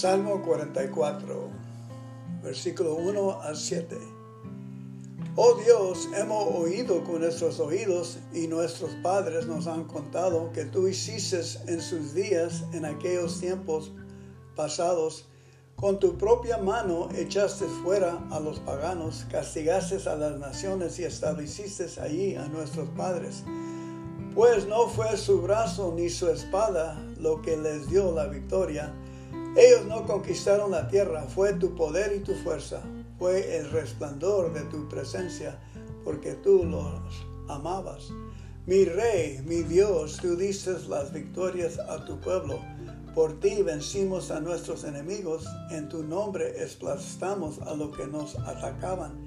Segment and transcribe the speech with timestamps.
[0.00, 1.50] Salmo 44,
[2.40, 3.98] versículo 1 al 7.
[5.34, 10.86] Oh Dios, hemos oído con nuestros oídos y nuestros padres nos han contado que tú
[10.86, 13.90] hiciste en sus días, en aquellos tiempos
[14.54, 15.26] pasados,
[15.74, 21.86] con tu propia mano echaste fuera a los paganos, castigaste a las naciones y estableciste
[22.00, 23.42] allí a nuestros padres.
[24.32, 28.94] Pues no fue su brazo ni su espada lo que les dio la victoria.
[29.58, 32.80] Ellos no conquistaron la tierra, fue tu poder y tu fuerza,
[33.18, 35.58] fue el resplandor de tu presencia,
[36.04, 38.08] porque tú los amabas.
[38.66, 42.60] Mi rey, mi Dios, tú dices las victorias a tu pueblo.
[43.16, 49.18] Por ti vencimos a nuestros enemigos, en tu nombre esplastamos a los que nos atacaban,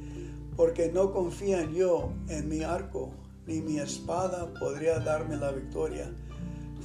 [0.55, 3.11] porque no confían yo en mi arco,
[3.48, 6.09] ni mi espada podría darme la victoria.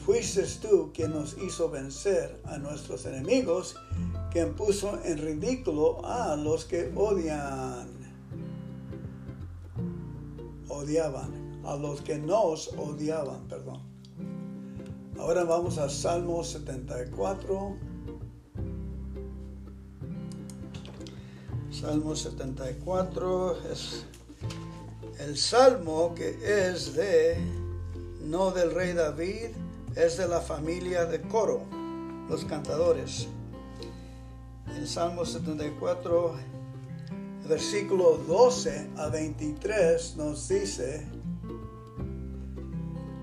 [0.06, 3.74] Fuiste tú quien nos hizo vencer a nuestros enemigos,
[4.30, 7.88] quien puso en ridículo a los que odian.
[10.68, 13.80] Odiaban, a los que nos odiaban, perdón.
[15.18, 17.76] Ahora vamos a Salmo 74.
[21.72, 24.06] Salmo 74 es
[25.18, 26.38] el salmo que
[26.70, 27.38] es de,
[28.22, 29.65] no del rey David,
[29.96, 31.62] es de la familia de Coro,
[32.28, 33.28] los cantadores.
[34.76, 36.34] En Salmo 74,
[37.48, 41.06] versículo 12 a 23 nos dice,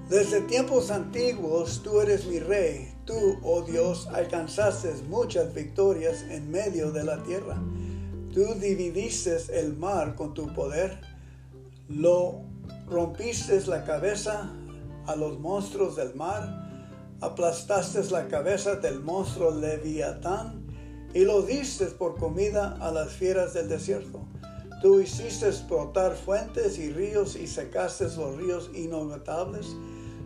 [0.10, 2.94] desde tiempos antiguos tú eres mi rey.
[3.06, 7.62] Tú, oh Dios, alcanzaste muchas victorias en medio de la tierra.
[8.34, 11.02] Tú dividiste el mar con tu poder.
[11.88, 12.42] Lo
[12.90, 14.52] rompiste la cabeza
[15.08, 16.63] a los monstruos del mar.
[17.24, 20.68] Aplastaste la cabeza del monstruo Leviatán
[21.14, 24.26] y lo diste por comida a las fieras del desierto.
[24.82, 29.76] Tú hiciste brotar fuentes y ríos y secaste los ríos inogotables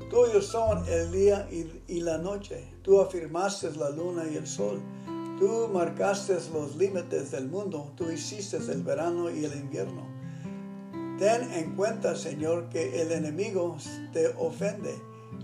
[0.09, 2.63] Tuyos son el día y, la noche.
[2.81, 4.79] Tú afirmaste la luna y el sol.
[5.37, 7.91] Tú marcaste los límites del mundo.
[7.97, 10.07] Tú hiciste el verano y el invierno.
[11.19, 13.75] Ten en cuenta, Señor, que el enemigo
[14.13, 14.95] te ofende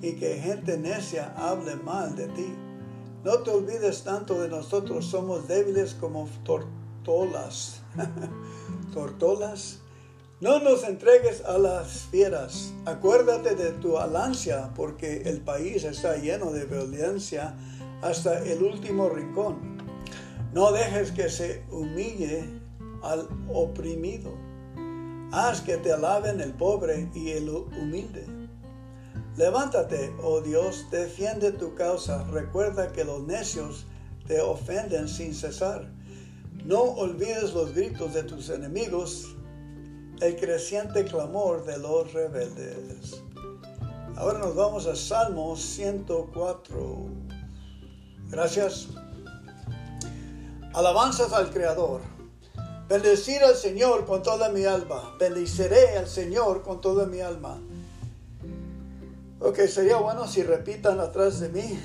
[0.04, 2.54] y que gente necia hable mal de ti.
[3.24, 7.82] No te olvides tanto de nosotros, somos débiles como tortolas.
[8.94, 9.80] tortolas
[10.44, 12.74] no nos entregues a las fieras.
[12.86, 17.56] Acuérdate de tu alancia, porque el país está lleno de violencia
[18.02, 19.78] hasta el último rincón.
[20.54, 22.44] No dejes que se humille
[23.04, 24.34] al oprimido.
[25.32, 28.43] Haz que te alaben el pobre y el humilde.
[29.36, 32.24] Levántate, oh Dios, defiende tu causa.
[32.26, 33.86] Recuerda que los necios
[34.28, 35.90] te ofenden sin cesar.
[36.66, 39.36] No olvides los gritos de tus enemigos
[40.22, 43.22] el creciente clamor de los rebeldes.
[44.16, 47.10] Ahora nos vamos a Salmo 104.
[48.30, 48.88] Gracias.
[50.74, 52.02] Alabanzas al Creador.
[52.88, 55.16] Bendecir al Señor con toda mi alma.
[55.20, 57.60] Bendiciré al Señor con toda mi alma.
[59.46, 61.78] Ok, sería bueno si repitan atrás de mí.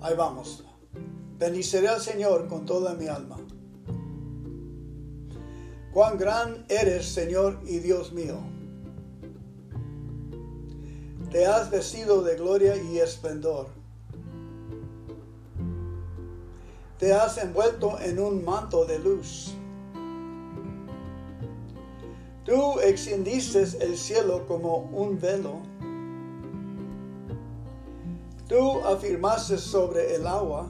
[0.00, 0.64] Ahí vamos.
[1.38, 3.36] Bendiciré al Señor con toda mi alma.
[5.92, 8.40] Cuán gran eres, Señor y Dios mío.
[11.30, 13.68] Te has vestido de gloria y esplendor.
[16.98, 19.54] Te has envuelto en un manto de luz.
[22.44, 25.69] Tú extendiste el cielo como un velo.
[28.50, 30.66] Tú afirmaste sobre el agua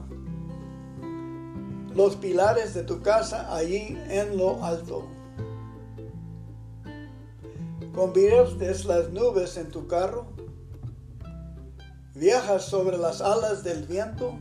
[1.95, 5.07] los pilares de tu casa allí en lo alto.
[7.95, 10.27] Conviertes las nubes en tu carro.
[12.13, 14.35] Viajas sobre las alas del viento.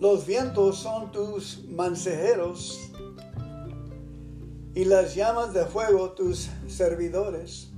[0.00, 2.90] Los vientos son tus mansejeros
[4.74, 7.70] y las llamas de fuego tus servidores.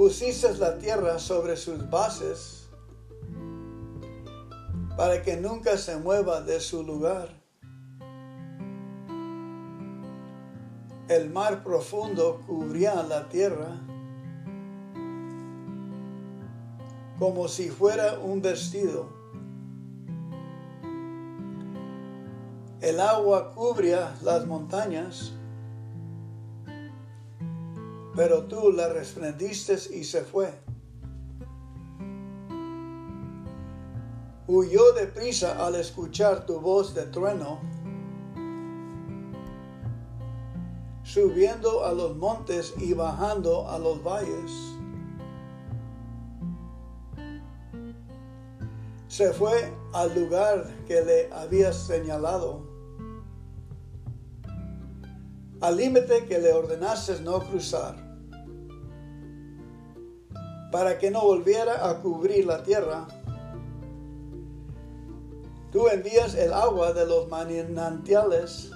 [0.00, 2.70] Pusiste la tierra sobre sus bases
[4.96, 7.28] para que nunca se mueva de su lugar.
[11.06, 13.78] El mar profundo cubría la tierra
[17.18, 19.10] como si fuera un vestido.
[22.80, 25.34] El agua cubría las montañas,
[28.20, 30.52] pero tú la resplendiste y se fue.
[34.46, 37.60] huyó deprisa al escuchar tu voz de trueno,
[41.02, 44.52] subiendo a los montes y bajando a los valles.
[49.08, 52.68] Se fue al lugar que le habías señalado,
[55.62, 58.09] al límite que le ordenaste no cruzar,
[60.70, 63.06] para que no volviera a cubrir la tierra
[65.72, 68.72] Tú envías el agua de los manantiales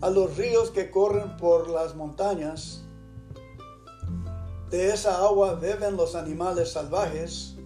[0.00, 2.82] a los ríos que corren por las montañas.
[4.70, 7.56] De esa agua beben los animales salvajes.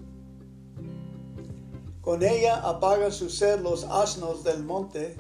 [2.01, 5.17] Con ella apagan su sed los asnos del monte.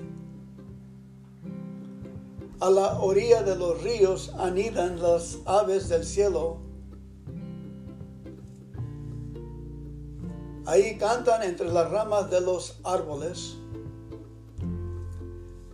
[2.58, 6.63] A la orilla de los ríos anidan las aves del cielo.
[10.66, 13.58] Ahí cantan entre las ramas de los árboles.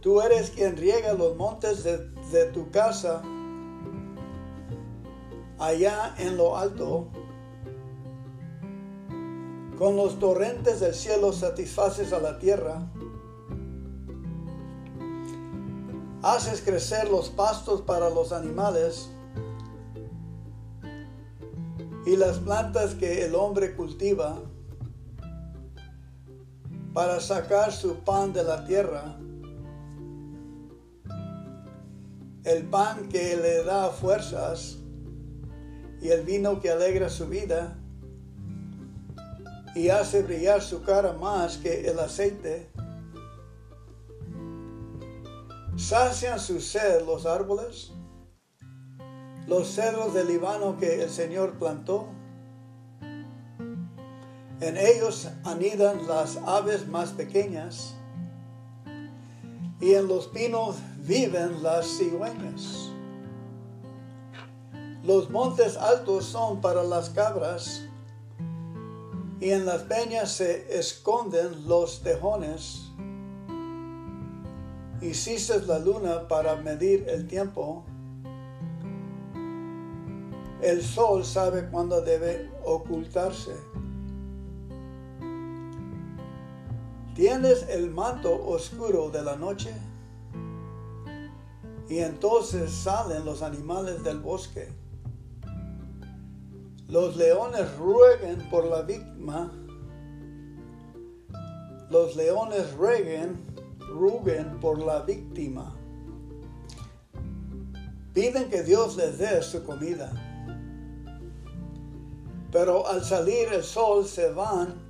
[0.01, 3.23] Tú eres quien riega los montes de, tu casa,
[5.61, 7.07] allá en lo alto.
[9.79, 12.91] Con los torrentes del cielo satisfaces a la tierra.
[16.23, 19.09] Haces crecer los pastos para los animales
[22.05, 24.43] y las plantas que el hombre cultiva
[26.93, 29.17] para sacar su pan de la tierra,
[32.45, 34.79] el pan que le da fuerzas
[36.01, 37.77] y el vino que alegra su vida
[39.75, 42.71] y hace brillar su cara más que el aceite.
[45.77, 47.93] Sacian su sed los árboles,
[49.47, 52.09] los cedros del Líbano que el Señor plantó
[54.61, 57.95] en ellos anidan las aves más pequeñas
[59.81, 62.91] y en los pinos viven las cigüeñas.
[65.03, 67.87] Los montes altos son para las cabras
[69.41, 72.87] y en las peñas se esconden los tejones.
[75.01, 77.85] Es la luna para medir el tiempo.
[80.61, 83.70] El sol sabe cuándo debe ocultarse.
[87.21, 89.75] Tienes el manto oscuro de la noche.
[91.87, 94.73] Y entonces salen los animales del bosque.
[96.89, 99.53] Los leones rueguen por la víctima.
[101.91, 103.39] Los leones rueguen,
[103.81, 105.77] ruguen por la víctima.
[108.15, 110.11] Piden que Dios les dé su comida.
[112.51, 114.90] Pero al salir el sol se van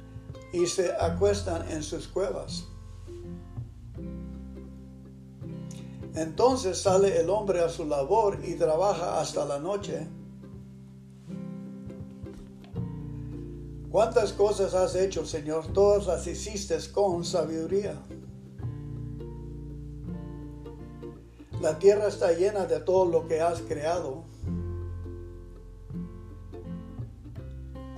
[0.52, 2.64] y se acuestan en sus cuevas.
[6.14, 10.06] Entonces sale el hombre a su labor y trabaja hasta la noche.
[13.90, 15.66] ¿Cuántas cosas has hecho, Señor?
[15.72, 18.00] Todas las hiciste con sabiduría.
[21.60, 24.29] La tierra está llena de todo lo que has creado.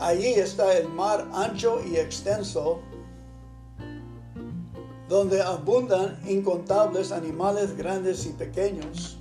[0.02, 2.80] Allí está el mar ancho y extenso,
[5.08, 9.16] donde abundan incontables animales grandes y pequeños.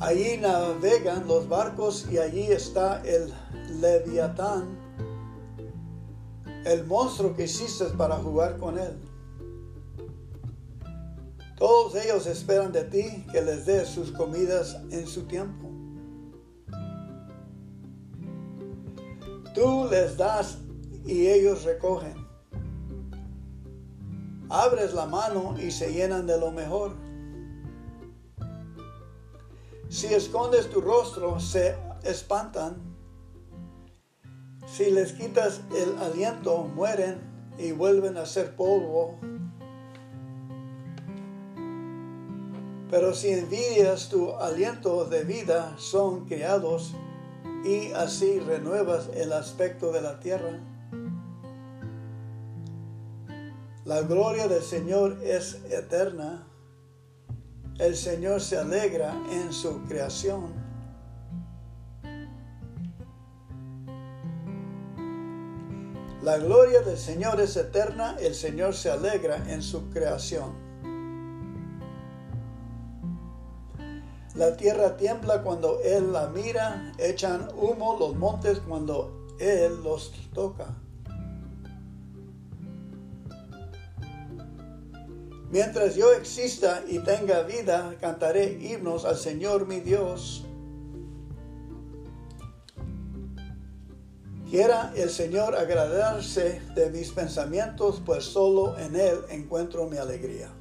[0.00, 3.32] Allí navegan los barcos y allí está el
[3.80, 4.78] leviatán,
[6.66, 8.98] el monstruo que hiciste para jugar con él.
[11.56, 15.73] Todos ellos esperan de ti que les des sus comidas en su tiempo.
[19.54, 20.58] Tú les das
[21.06, 22.14] y ellos recogen.
[24.50, 26.92] Abres la mano y se llenan de lo mejor.
[29.88, 32.82] Si escondes tu rostro, se espantan.
[34.66, 37.20] Si les quitas el aliento, mueren
[37.56, 39.20] y vuelven a ser polvo.
[42.90, 46.94] Pero si envidias tu aliento de vida, son criados
[47.64, 50.60] y así renuevas el aspecto de la tierra.
[53.84, 56.46] La gloria del Señor es eterna.
[57.78, 60.64] El Señor se alegra en su creación.
[66.22, 70.63] La gloria del Señor es eterna, el Señor se alegra en su creación.
[74.34, 80.74] La tierra tiembla cuando Él la mira, echan humo los montes cuando Él los toca.
[85.50, 90.44] Mientras yo exista y tenga vida, cantaré himnos al Señor mi Dios.
[94.50, 100.53] Quiera el Señor agradarse de mis pensamientos, pues solo en Él encuentro mi alegría.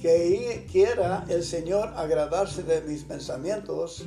[0.00, 4.06] Que quiera el Señor agradarse de mis pensamientos,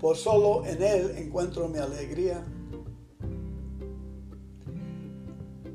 [0.00, 2.42] pues solo en Él encuentro mi alegría.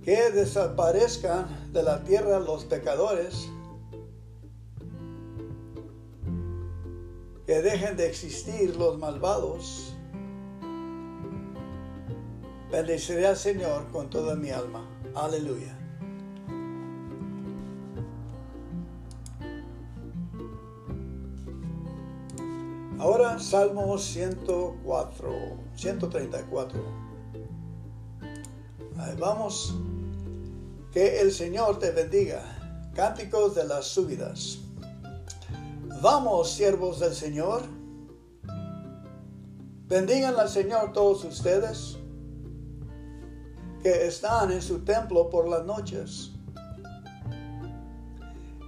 [0.03, 3.47] Que desaparezcan de la tierra los pecadores,
[7.45, 9.93] que dejen de existir los malvados.
[12.71, 14.89] Bendeciré al Señor con toda mi alma.
[15.13, 15.80] Aleluya.
[23.41, 26.79] Salmo 104, 134.
[28.97, 29.75] Ahí vamos.
[30.91, 32.43] Que el Señor te bendiga.
[32.93, 34.59] Cánticos de las subidas.
[36.01, 37.63] Vamos, siervos del Señor.
[39.87, 41.97] Bendigan al Señor todos ustedes
[43.81, 46.31] que están en su templo por las noches.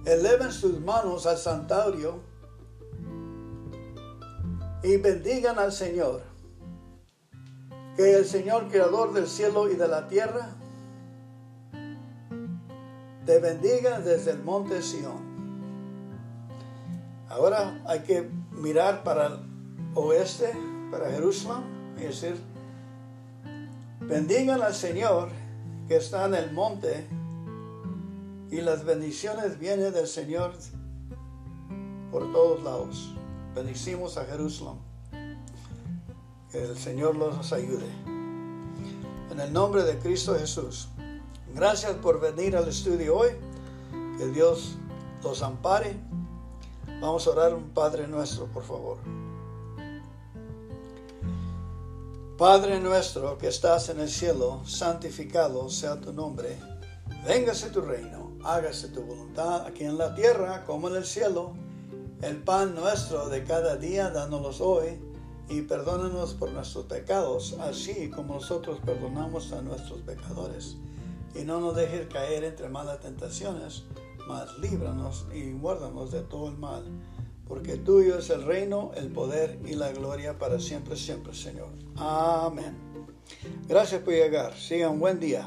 [0.04, 2.33] Eleven sus manos al santuario
[4.84, 6.22] y bendigan al Señor.
[7.96, 10.56] Que el Señor, creador del cielo y de la tierra,
[13.24, 15.32] te bendiga desde el monte Sión.
[17.28, 19.38] Ahora hay que mirar para el
[19.94, 20.52] oeste,
[20.90, 22.36] para Jerusalén, y decir,
[24.00, 25.30] bendigan al Señor
[25.88, 27.06] que está en el monte
[28.50, 30.52] y las bendiciones vienen del Señor
[32.10, 33.14] por todos lados.
[33.54, 34.80] Bendicimos a Jerusalén.
[36.50, 37.86] Que el Señor los ayude.
[39.30, 40.88] En el nombre de Cristo Jesús.
[41.54, 43.30] Gracias por venir al estudio hoy.
[44.18, 44.76] Que Dios
[45.22, 45.96] los ampare.
[47.00, 48.98] Vamos a orar un Padre nuestro, por favor.
[52.36, 56.58] Padre nuestro que estás en el cielo, santificado sea tu nombre.
[57.24, 61.54] Véngase tu reino, hágase tu voluntad aquí en la tierra como en el cielo.
[62.24, 64.98] El pan nuestro de cada día, dánoslos hoy,
[65.50, 70.78] y perdónanos por nuestros pecados, así como nosotros perdonamos a nuestros pecadores.
[71.34, 73.84] Y no nos dejes caer entre malas tentaciones,
[74.26, 76.84] mas líbranos y guárdanos de todo el mal,
[77.46, 81.68] porque tuyo es el reino, el poder y la gloria para siempre, siempre, Señor.
[81.94, 82.74] Amén.
[83.68, 84.54] Gracias por llegar.
[84.56, 85.46] Sigan buen día.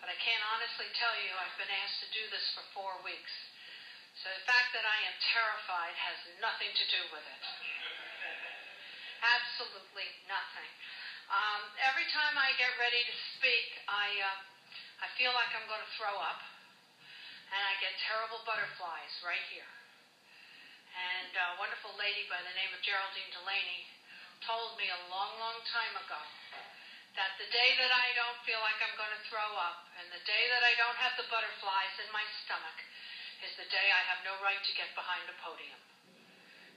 [0.00, 3.32] But I can't honestly tell you I've been asked to do this for four weeks.
[4.22, 7.42] So the fact that I am terrified has nothing to do with it.
[9.24, 10.70] Absolutely nothing.
[11.32, 14.38] Um, every time I get ready to speak, I, uh,
[15.02, 16.40] I feel like I'm going to throw up,
[17.48, 19.72] and I get terrible butterflies right here.
[20.94, 23.82] And a wonderful lady by the name of Geraldine Delaney
[24.46, 26.20] told me a long, long time ago
[27.14, 30.22] that the day that I don't feel like I'm going to throw up and the
[30.26, 32.78] day that I don't have the butterflies in my stomach
[33.46, 35.78] is the day I have no right to get behind a podium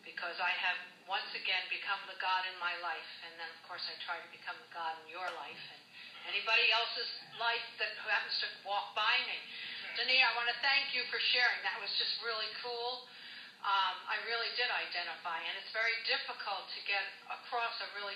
[0.05, 0.79] because I have
[1.09, 4.29] once again become the God in my life, and then of course I try to
[4.31, 5.81] become the God in your life and
[6.31, 9.37] anybody else's life that who happens to walk by me.
[9.99, 11.59] Denise, I want to thank you for sharing.
[11.67, 13.03] That was just really cool.
[13.67, 18.15] Um, I really did identify, and it's very difficult to get across a really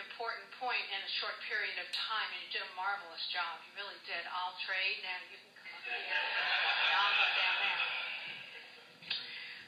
[0.00, 3.60] important point in a short period of time, and you did a marvelous job.
[3.68, 4.22] You really did.
[4.30, 5.04] I'll trade.
[5.04, 6.22] Now you can come up here.
[6.96, 7.80] I'll go down there.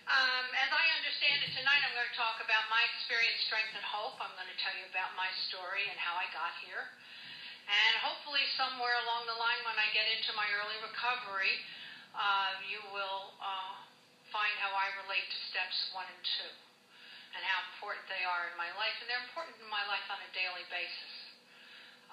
[0.04, 3.84] Um, as I understand it tonight, I'm going to talk about my experience, strength, and
[3.84, 4.20] hope.
[4.20, 6.84] I'm going to tell you about my story and how I got here.
[7.64, 11.56] And hopefully, somewhere along the line, when I get into my early recovery,
[12.12, 13.74] uh, you will uh,
[14.28, 16.52] find how I relate to steps one and two
[17.34, 18.94] and how important they are in my life.
[19.02, 21.12] And they're important in my life on a daily basis.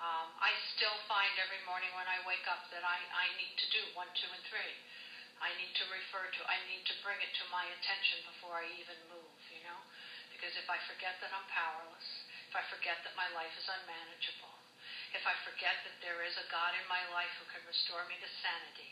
[0.02, 3.68] Um, I still find every morning when I wake up that I, I need to
[3.70, 4.74] do one, two, and three.
[5.42, 8.66] I need to refer to, I need to bring it to my attention before I
[8.78, 9.78] even move, you know?
[10.34, 12.08] Because if I forget that I'm powerless,
[12.50, 14.54] if I forget that my life is unmanageable,
[15.12, 18.16] if I forget that there is a God in my life who can restore me
[18.20, 18.92] to sanity,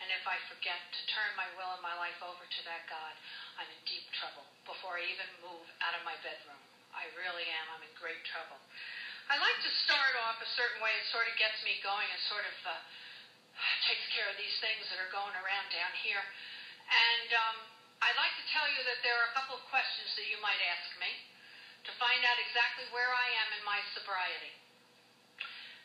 [0.00, 3.14] and if I forget to turn my will and my life over to that God,
[3.60, 6.60] I'm in deep trouble before I even move out of my bedroom.
[6.94, 7.66] I really am.
[7.74, 8.56] I'm in great trouble.
[9.28, 10.94] I like to start off a certain way.
[10.96, 12.08] It sort of gets me going.
[12.08, 12.72] It sort of uh,
[13.84, 16.24] takes care of these things that are going around down here.
[16.88, 17.56] And um,
[18.00, 20.58] I'd like to tell you that there are a couple of questions that you might
[20.72, 21.12] ask me
[21.84, 24.54] to find out exactly where I am in my sobriety.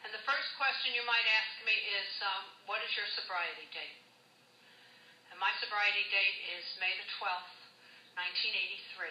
[0.03, 4.03] And the first question you might ask me is, um, what is your sobriety date?
[5.31, 7.55] And my sobriety date is May the 12th,
[8.19, 9.09] 1983.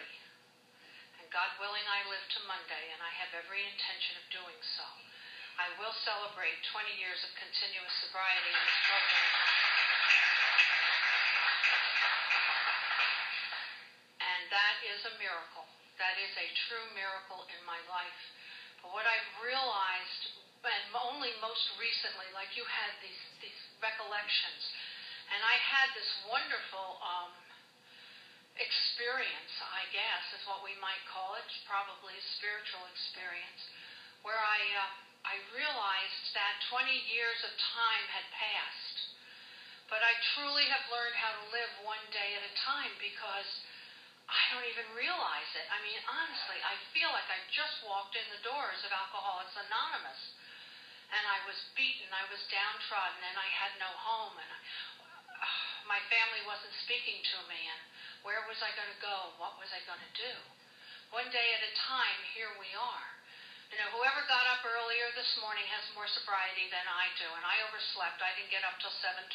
[1.17, 4.85] And God willing, I live to Monday, and I have every intention of doing so.
[5.57, 9.29] I will celebrate 20 years of continuous sobriety in this program.
[14.21, 15.65] And that is a miracle.
[15.97, 18.21] That is a true miracle in my life.
[18.81, 24.61] But what I've realized, and only most recently, like you had these, these recollections,
[25.31, 27.31] and I had this wonderful um,
[28.55, 33.61] experience, I guess, is what we might call it, probably a spiritual experience,
[34.21, 34.91] where I, uh,
[35.27, 38.97] I realized that 20 years of time had passed.
[39.91, 43.49] But I truly have learned how to live one day at a time because
[44.31, 45.65] I don't even realize it.
[45.67, 50.21] I mean, honestly, I feel like I just walked in the doors of Alcoholics Anonymous.
[51.13, 55.45] And I was beaten, I was downtrodden, and I had no home, and uh,
[55.93, 57.61] my family wasn't speaking to me.
[57.69, 57.81] And
[58.25, 59.37] where was I going to go?
[59.37, 60.33] What was I going to do?
[61.13, 63.09] One day at a time, here we are.
[63.69, 67.45] You know, whoever got up earlier this morning has more sobriety than I do, and
[67.45, 68.21] I overslept.
[68.21, 69.29] I didn't get up till 7:20.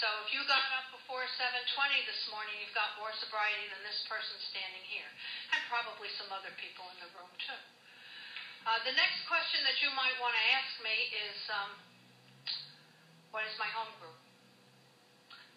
[0.00, 4.00] So if you got up before 7:20 this morning, you've got more sobriety than this
[4.08, 5.08] person standing here,
[5.52, 7.60] and probably some other people in the room too.
[8.62, 11.70] Uh, the next question that you might want to ask me is, um,
[13.34, 14.14] what is my home group?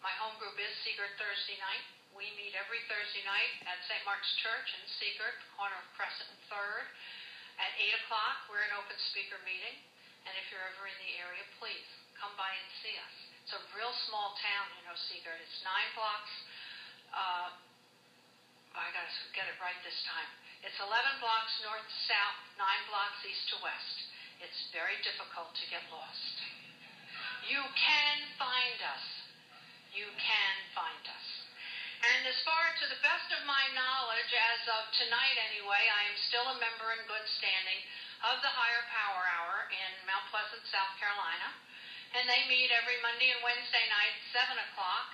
[0.02, 1.86] My home group is Sea Girt Thursday night.
[2.18, 4.02] We meet every Thursday night at St.
[4.10, 6.86] Mark's Church in Sea Girt, corner of Crescent and 3rd.
[7.62, 9.78] At 8 o'clock, we're an open speaker meeting.
[10.26, 11.86] And if you're ever in the area, please
[12.18, 13.16] come by and see us.
[13.46, 15.38] It's a real small town, you know, Sea Girt.
[15.46, 16.34] It's nine blocks.
[17.14, 17.54] Uh,
[18.74, 20.30] I got to get it right this time.
[20.66, 20.90] It's 11
[21.22, 23.98] blocks north to south, nine blocks east to west.
[24.42, 26.36] It's very difficult to get lost.
[27.46, 29.06] You can find us.
[29.94, 31.28] You can find us.
[32.02, 36.18] And as far to the best of my knowledge, as of tonight anyway, I am
[36.34, 37.80] still a member in good standing
[38.26, 41.54] of the Higher Power Hour in Mount Pleasant, South Carolina.
[42.18, 45.14] And they meet every Monday and Wednesday night at 7 o'clock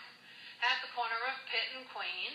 [0.63, 2.31] at the corner of Pitt and Queen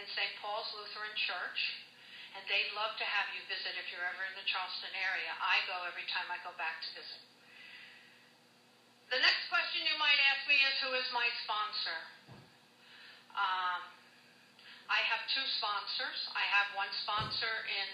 [0.00, 0.32] in St.
[0.40, 1.87] Paul's Lutheran Church.
[2.36, 5.32] And they'd love to have you visit if you're ever in the Charleston area.
[5.40, 7.22] I go every time I go back to visit.
[9.08, 11.98] The next question you might ask me is who is my sponsor?
[13.32, 13.80] Um,
[14.88, 16.18] I have two sponsors.
[16.36, 17.88] I have one sponsor in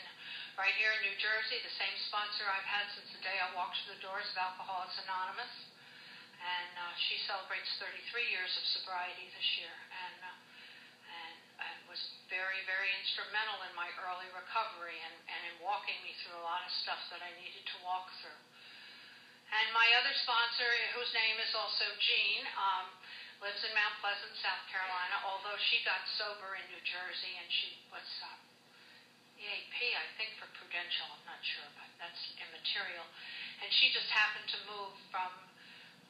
[0.55, 3.79] right here in New Jersey, the same sponsor I've had since the day I walked
[3.83, 5.55] through the doors of Alcoholics Anonymous.
[6.39, 7.95] And uh, she celebrates 33
[8.31, 10.34] years of sobriety this year, and, uh,
[12.35, 16.67] very very instrumental in my early recovery and, and in walking me through a lot
[16.67, 18.43] of stuff that I needed to walk through.
[19.55, 20.67] And my other sponsor,
[20.99, 22.43] whose name is also Jean.
[22.59, 22.87] Um,
[23.45, 27.77] lives in Mount Pleasant, South Carolina, although she got sober in New Jersey and she
[27.93, 28.41] was uh,
[29.37, 31.05] EAP, I think, for Prudential.
[31.13, 33.05] I'm not sure, but that's immaterial.
[33.61, 35.29] And she just happened to move from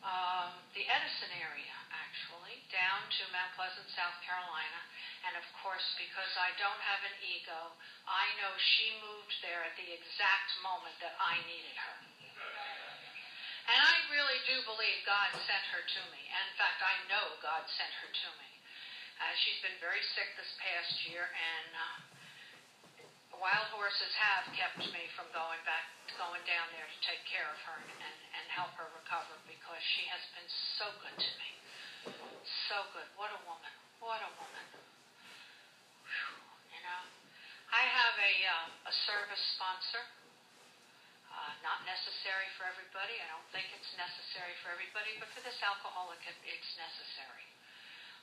[0.07, 4.81] um, the Edison area, actually, down to Mount Pleasant, South Carolina.
[5.25, 7.61] And of course, because I don't have an ego,
[8.05, 11.97] I know she moved there at the exact moment that I needed her.
[13.65, 16.21] And I really do believe God sent her to me.
[16.29, 18.51] In fact, I know God sent her to me.
[19.17, 21.97] Uh, she's been very sick this past year, and uh,
[23.41, 25.87] wild horses have kept me from going back,
[26.21, 30.05] going down there to take care of her and, and help her recover because she
[30.13, 31.51] has been so good to me.
[32.69, 33.09] So good.
[33.17, 33.75] What a woman.
[34.05, 34.67] What a woman.
[36.05, 36.37] Whew,
[36.77, 37.03] you know,
[37.73, 40.05] I have a, uh, a service sponsor
[41.35, 43.19] uh, not necessary for everybody.
[43.19, 47.47] I don't think it's necessary for everybody, but for this alcoholic, it, it's necessary.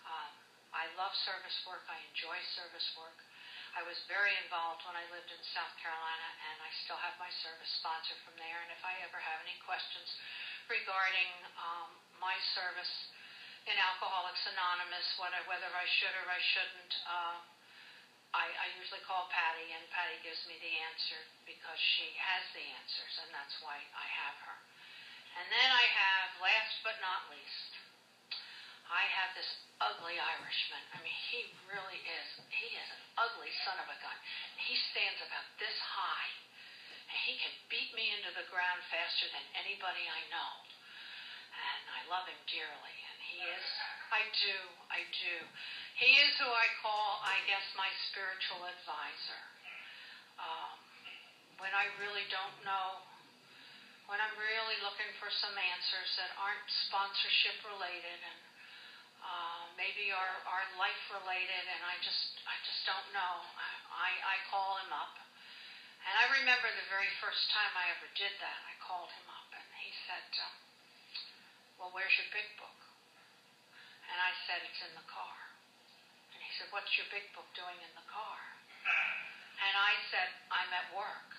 [0.08, 0.32] Um,
[0.72, 1.84] I love service work.
[1.92, 3.20] I enjoy service work.
[3.76, 7.32] I was very involved when I lived in South Carolina, and I still have my
[7.44, 8.60] service sponsor from there.
[8.64, 10.08] And if I ever have any questions
[10.72, 12.94] regarding um, my service
[13.68, 17.36] in Alcoholics Anonymous, whether I should or I shouldn't, uh,
[18.32, 22.64] I, I usually call Patty, and Patty gives me the answer because she has the
[22.64, 24.58] answers, and that's why I have her.
[25.36, 27.72] And then I have, last but not least,
[28.88, 29.48] I have this
[29.84, 30.84] ugly Irishman.
[30.96, 32.28] I mean, he really is.
[32.52, 34.18] He is an ugly son of a gun.
[34.60, 36.32] He stands about this high,
[37.12, 40.52] and he can beat me into the ground faster than anybody I know.
[41.52, 42.96] And I love him dearly,
[43.32, 43.68] he is.
[44.12, 44.58] I do.
[44.92, 45.36] I do.
[45.96, 49.44] He is who I call, I guess, my spiritual advisor.
[50.36, 50.76] Um,
[51.64, 53.00] when I really don't know,
[54.12, 58.40] when I'm really looking for some answers that aren't sponsorship related and
[59.22, 63.34] uh, maybe are, are life related, and I just I just don't know.
[63.94, 65.14] I, I call him up,
[66.02, 68.60] and I remember the very first time I ever did that.
[68.66, 70.54] I called him up, and he said, uh,
[71.78, 72.81] "Well, where's your big book?"
[74.12, 75.38] And I said, "It's in the car."
[76.36, 78.40] And he said, "What's your big book doing in the car?"
[79.64, 81.32] And I said, "I'm at work.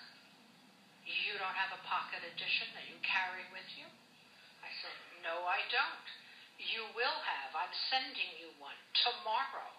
[1.05, 3.85] You don't have a pocket edition that you carry with you?"
[4.65, 6.07] I said, "No, I don't."
[6.57, 7.53] You will have.
[7.53, 9.73] I'm sending you one tomorrow.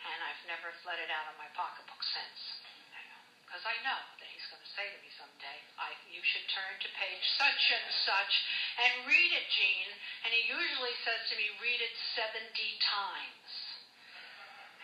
[0.00, 2.69] And I've never let it out of my pocketbook since.
[3.50, 6.70] Because I know that he's going to say to me someday, I, you should turn
[6.70, 8.32] to page such and such
[8.78, 9.90] and read it, Jean.
[10.22, 12.46] And he usually says to me, read it 70
[12.78, 13.50] times.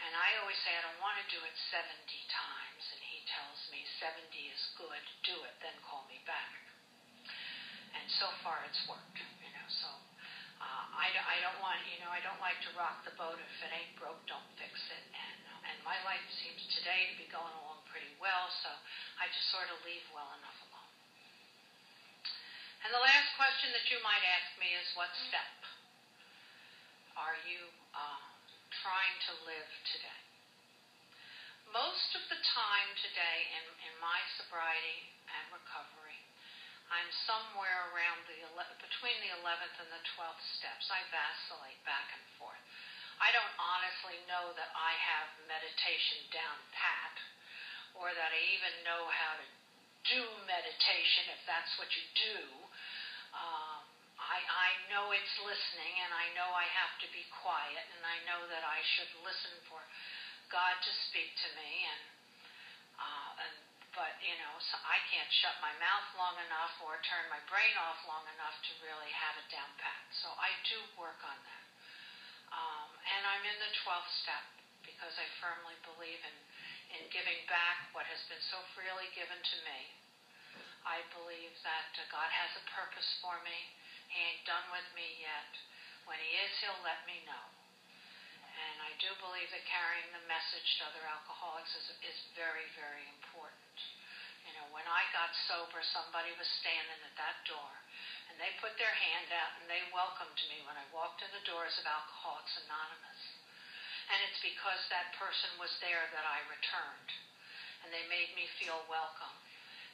[0.03, 1.79] And I always say, I don't want to do it 70
[2.27, 2.83] times.
[2.91, 6.59] And he tells me, 70 is good, do it, then call me back.
[7.95, 9.95] And so far it's worked, you know, so
[10.59, 13.39] uh, I, I don't want, you know, I don't like to rock the boat.
[13.39, 15.05] If it ain't broke, don't fix it.
[15.15, 15.39] And,
[15.71, 18.69] and my life seems today to be going along pretty well, so
[19.17, 20.93] I just sort of leave well enough alone.
[22.85, 25.57] And the last question that you might ask me is what step
[27.17, 28.21] are you uh,
[28.85, 30.21] trying to live today?
[31.73, 36.21] Most of the time today in, in my sobriety and recovery,
[36.93, 38.45] I'm somewhere around the
[38.77, 40.85] between the 11th and the 12th steps.
[40.93, 42.61] I vacillate back and forth.
[43.25, 47.17] I don't honestly know that I have meditation down pat,
[48.01, 49.47] or that I even know how to
[50.07, 52.39] do meditation if that's what you do.
[53.35, 53.83] Um,
[54.17, 58.17] I, I know it's listening, and I know I have to be quiet, and I
[58.25, 59.81] know that I should listen for
[60.49, 62.03] God to speak to me, and
[62.97, 63.55] uh, and
[63.97, 67.73] but you know, so I can't shut my mouth long enough or turn my brain
[67.81, 70.05] off long enough to really have it down pat.
[70.21, 71.65] So I do work on that.
[72.53, 74.45] Um, and I'm in the 12th step
[74.85, 76.37] because I firmly believe in,
[76.95, 79.81] in giving back what has been so freely given to me.
[80.87, 83.59] I believe that uh, God has a purpose for me.
[84.07, 85.51] He ain't done with me yet.
[86.07, 87.47] When He is, He'll let me know.
[88.57, 93.05] And I do believe that carrying the message to other alcoholics is, is very, very
[93.19, 93.77] important.
[94.49, 97.73] You know, when I got sober, somebody was standing at that door,
[98.31, 101.45] and they put their hand out and they welcomed me when I walked in the
[101.45, 103.06] doors of Alcoholics Anonymous.
[104.07, 107.11] And it's because that person was there that I returned,
[107.83, 109.35] and they made me feel welcome.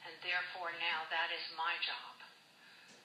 [0.05, 2.15] And therefore, now that is my job.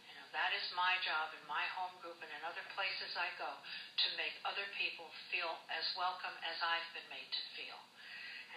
[0.05, 3.31] You know, that is my job in my home group and in other places I
[3.39, 7.81] go to make other people feel as welcome as I've been made to feel.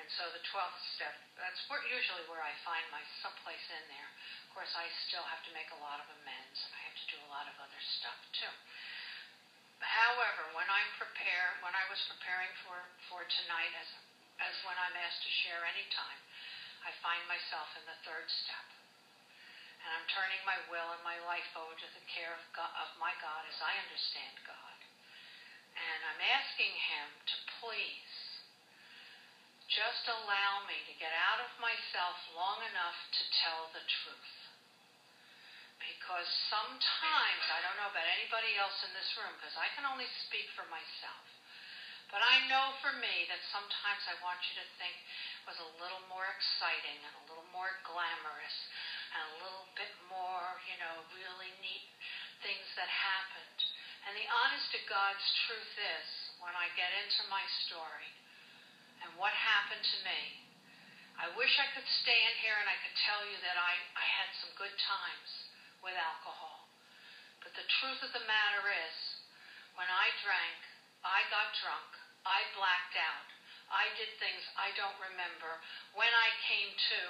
[0.02, 4.10] And so the 12th step, that's where, usually where I find my someplace in there.
[4.48, 7.08] Of course, I still have to make a lot of amends, and I have to
[7.12, 8.54] do a lot of other stuff too.
[9.82, 12.78] However, when I'm prepared, when I was preparing for,
[13.10, 13.90] for tonight, as,
[14.42, 16.22] as when I'm asked to share any time,
[16.86, 18.68] I find myself in the third step.
[19.82, 22.90] And I'm turning my will and my life over to the care of, God, of
[23.02, 24.78] my God as I understand God.
[25.74, 28.14] And I'm asking Him to please
[29.72, 34.51] just allow me to get out of myself long enough to tell the truth.
[36.02, 40.10] Because sometimes, I don't know about anybody else in this room, because I can only
[40.26, 41.26] speak for myself.
[42.10, 44.98] But I know for me that sometimes I want you to think
[45.46, 48.58] was a little more exciting and a little more glamorous
[49.14, 51.86] and a little bit more, you know, really neat
[52.44, 53.60] things that happened.
[54.10, 56.08] And the honest to God's truth is,
[56.42, 58.12] when I get into my story,
[59.02, 60.22] and what happened to me.
[61.18, 64.30] I wish I could stand here and I could tell you that I, I had
[64.42, 65.30] some good times
[65.82, 66.66] with alcohol.
[67.42, 68.96] But the truth of the matter is,
[69.76, 70.60] when I drank,
[71.02, 71.90] I got drunk,
[72.26, 73.28] I blacked out,
[73.72, 75.52] I did things I don't remember.
[75.96, 77.02] When I came to,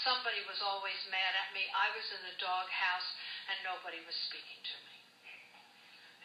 [0.00, 1.62] Somebody was always mad at me.
[1.70, 3.08] I was in the doghouse
[3.52, 4.96] and nobody was speaking to me.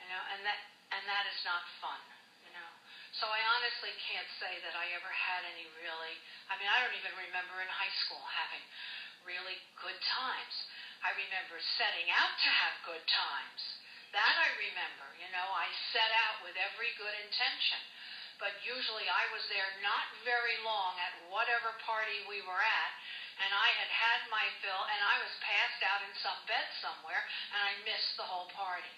[0.02, 0.60] You know, and that
[0.96, 2.02] and that is not fun.
[2.42, 2.72] You know.
[3.22, 6.16] So I honestly can't say that I ever had any really.
[6.50, 8.64] I mean, I don't even remember in high school having
[9.28, 10.56] really good times.
[11.06, 13.62] I remember setting out to have good times.
[14.16, 15.08] That I remember.
[15.20, 17.82] You know, I set out with every good intention.
[18.38, 22.92] But usually I was there not very long at whatever party we were at,
[23.42, 27.22] and I had had my fill, and I was passed out in some bed somewhere,
[27.54, 28.94] and I missed the whole party.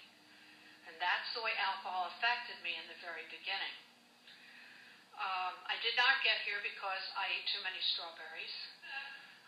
[0.91, 3.75] And that's the way alcohol affected me in the very beginning.
[5.19, 8.55] Um, I did not get here because I ate too many strawberries.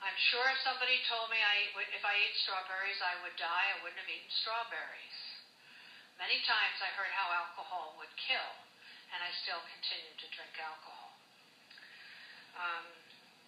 [0.02, 3.86] I'm sure if somebody told me I if I ate strawberries I would die, I
[3.86, 5.20] wouldn't have eaten strawberries.
[6.18, 8.52] Many times I heard how alcohol would kill
[9.14, 11.14] and I still continue to drink alcohol.
[12.58, 12.86] Um,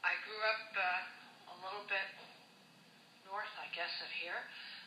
[0.05, 2.09] I grew up uh, a little bit
[3.25, 4.37] north, I guess, of here.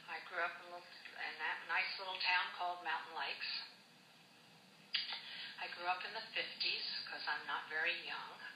[0.07, 0.87] I grew up in, little,
[1.19, 3.51] in that nice little town called Mountain Lakes.
[5.59, 8.56] I grew up in the 50s because I'm not very young.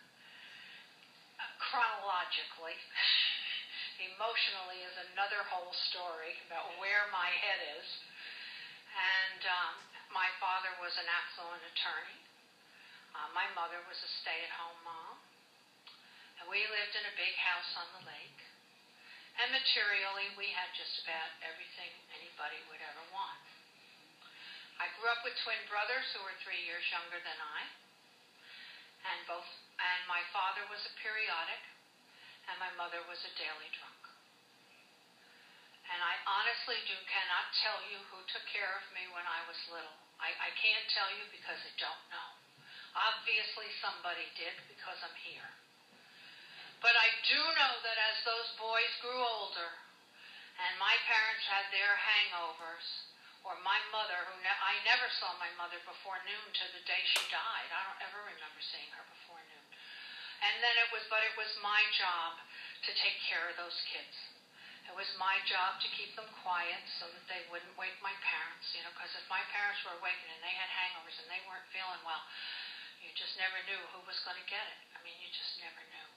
[1.68, 2.74] Chronologically,
[4.16, 7.88] emotionally is another whole story about where my head is.
[8.90, 9.74] And um,
[10.10, 12.20] my father was an affluent attorney.
[13.12, 15.16] Uh, my mother was a stay-at-home mom.
[16.40, 18.40] And we lived in a big house on the lake.
[19.38, 23.40] And materially, we had just about everything anybody would ever want.
[24.80, 27.60] I grew up with twin brothers who were three years younger than I.
[29.04, 29.48] And both
[29.80, 31.62] and my father was a periodic,
[32.52, 34.00] and my mother was a daily drunk.
[35.88, 39.58] And I honestly do cannot tell you who took care of me when I was
[39.72, 39.96] little.
[40.20, 42.28] I, I can't tell you because I don't know.
[42.94, 45.50] Obviously, somebody did because I'm here.
[46.84, 49.70] But I do know that as those boys grew older
[50.60, 53.09] and my parents had their hangovers,
[53.44, 57.00] or my mother, who ne- I never saw my mother before noon to the day
[57.08, 57.68] she died.
[57.72, 59.66] I don't ever remember seeing her before noon.
[60.40, 62.40] And then it was, but it was my job
[62.84, 64.16] to take care of those kids.
[64.88, 68.72] It was my job to keep them quiet so that they wouldn't wake my parents,
[68.74, 71.68] you know, because if my parents were awakened and they had hangovers and they weren't
[71.70, 72.24] feeling well,
[72.98, 74.80] you just never knew who was going to get it.
[74.96, 76.08] I mean, you just never knew.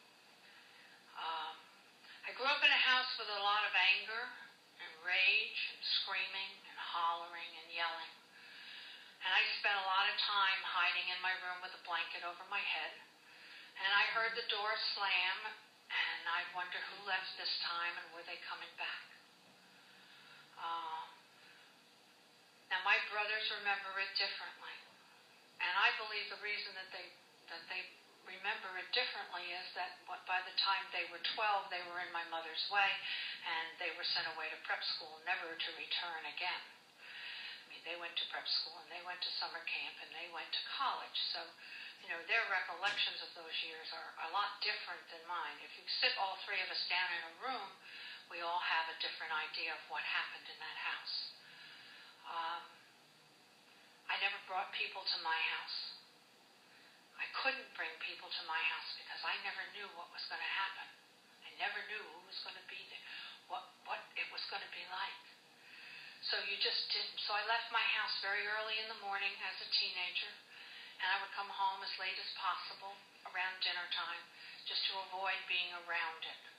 [1.19, 1.55] Um,
[2.25, 4.23] I grew up in a house with a lot of anger
[5.03, 8.13] rage and screaming and hollering and yelling.
[9.23, 12.43] And I spent a lot of time hiding in my room with a blanket over
[12.51, 12.93] my head.
[13.79, 15.55] And I heard the door slam
[15.93, 19.05] and I'd wonder who left this time and were they coming back.
[20.57, 21.03] Uh,
[22.71, 24.75] now my brothers remember it differently,
[25.61, 27.05] and I believe the reason that they
[27.51, 27.83] that they
[28.27, 32.23] remember it differently is that by the time they were 12, they were in my
[32.31, 32.91] mother's way,
[33.43, 36.63] and they were sent away to prep school, never to return again.
[37.63, 40.29] I mean, they went to prep school and they went to summer camp and they
[40.31, 41.41] went to college, so
[42.03, 45.55] you know, their recollections of those years are a lot different than mine.
[45.63, 47.69] If you sit all three of us down in a room,
[48.27, 51.15] we all have a different idea of what happened in that house.
[52.27, 52.63] Um,
[54.11, 56.02] I never brought people to my house.
[57.19, 60.53] I couldn't bring people to my house because I never knew what was going to
[60.57, 60.87] happen.
[61.45, 63.05] I never knew who was going to be there,
[63.51, 65.23] what, what it was going to be like.
[66.31, 67.19] So you just didn't.
[67.27, 70.31] So I left my house very early in the morning as a teenager
[71.03, 72.95] and I would come home as late as possible
[73.27, 74.23] around dinner time
[74.63, 76.52] just to avoid being around it.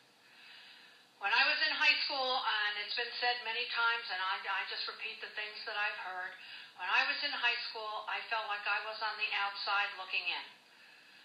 [1.22, 4.62] When I was in high school, and it's been said many times, and I, I
[4.66, 6.32] just repeat the things that I've heard,
[6.76, 10.26] when I was in high school, I felt like I was on the outside looking
[10.26, 10.46] in.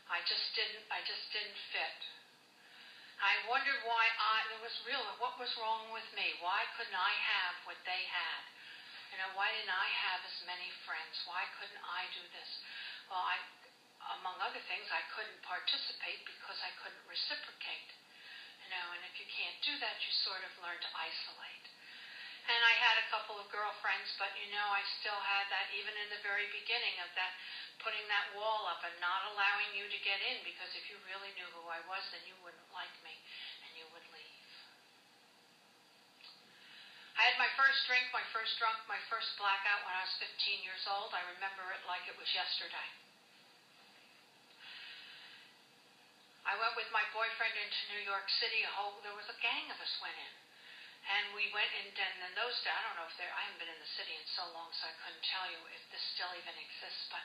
[0.10, 2.00] I just didn't, I just didn't fit.
[3.20, 6.38] I wondered why I, it was real, what was wrong with me?
[6.40, 8.42] Why couldn't I have what they had?
[9.12, 11.18] You know, why didn't I have as many friends?
[11.28, 12.50] Why couldn't I do this?
[13.12, 13.36] Well, I,
[14.22, 17.90] among other things, I couldn't participate because I couldn't reciprocate.
[18.70, 21.66] Know, and if you can't do that, you sort of learn to isolate.
[22.46, 25.94] And I had a couple of girlfriends, but you know, I still had that even
[25.98, 27.34] in the very beginning of that
[27.82, 31.34] putting that wall up and not allowing you to get in because if you really
[31.34, 33.14] knew who I was, then you wouldn't like me
[33.66, 34.50] and you would leave.
[37.18, 40.62] I had my first drink, my first drunk, my first blackout when I was 15
[40.62, 41.10] years old.
[41.12, 43.09] I remember it like it was yesterday.
[46.50, 48.66] I went with my boyfriend into New York City.
[48.66, 50.34] A whole, there was a gang of us went in.
[51.10, 53.62] And we went in, and in those days, I don't know if there, I haven't
[53.62, 56.30] been in the city in so long, so I couldn't tell you if this still
[56.36, 57.24] even exists, but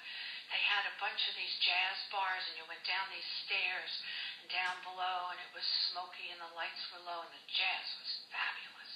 [0.53, 3.93] they had a bunch of these jazz bars, and you went down these stairs
[4.41, 7.87] and down below, and it was smoky, and the lights were low, and the jazz
[7.99, 8.93] was fabulous.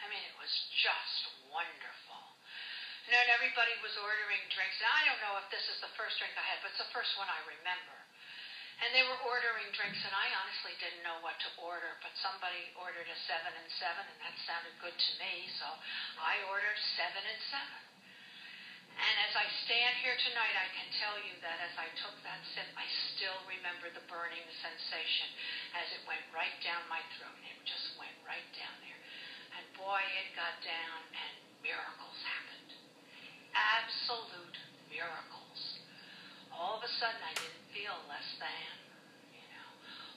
[0.00, 2.22] I mean, it was just wonderful.
[3.08, 4.78] And then everybody was ordering drinks.
[4.80, 6.94] And I don't know if this is the first drink I had, but it's the
[6.94, 7.99] first one I remember.
[8.80, 12.72] And they were ordering drinks, and I honestly didn't know what to order, but somebody
[12.80, 15.68] ordered a seven and seven, and that sounded good to me, so
[16.16, 17.80] I ordered seven and seven.
[18.96, 22.40] And as I stand here tonight, I can tell you that as I took that
[22.56, 25.28] sip, I still remember the burning sensation
[25.76, 27.36] as it went right down my throat.
[27.44, 29.00] It just went right down there.
[29.60, 32.70] And boy, it got down, and miracles happened.
[33.52, 34.56] Absolute
[34.88, 35.60] miracles.
[36.52, 38.76] All of a sudden, I didn't feel less than.
[39.32, 39.68] You know,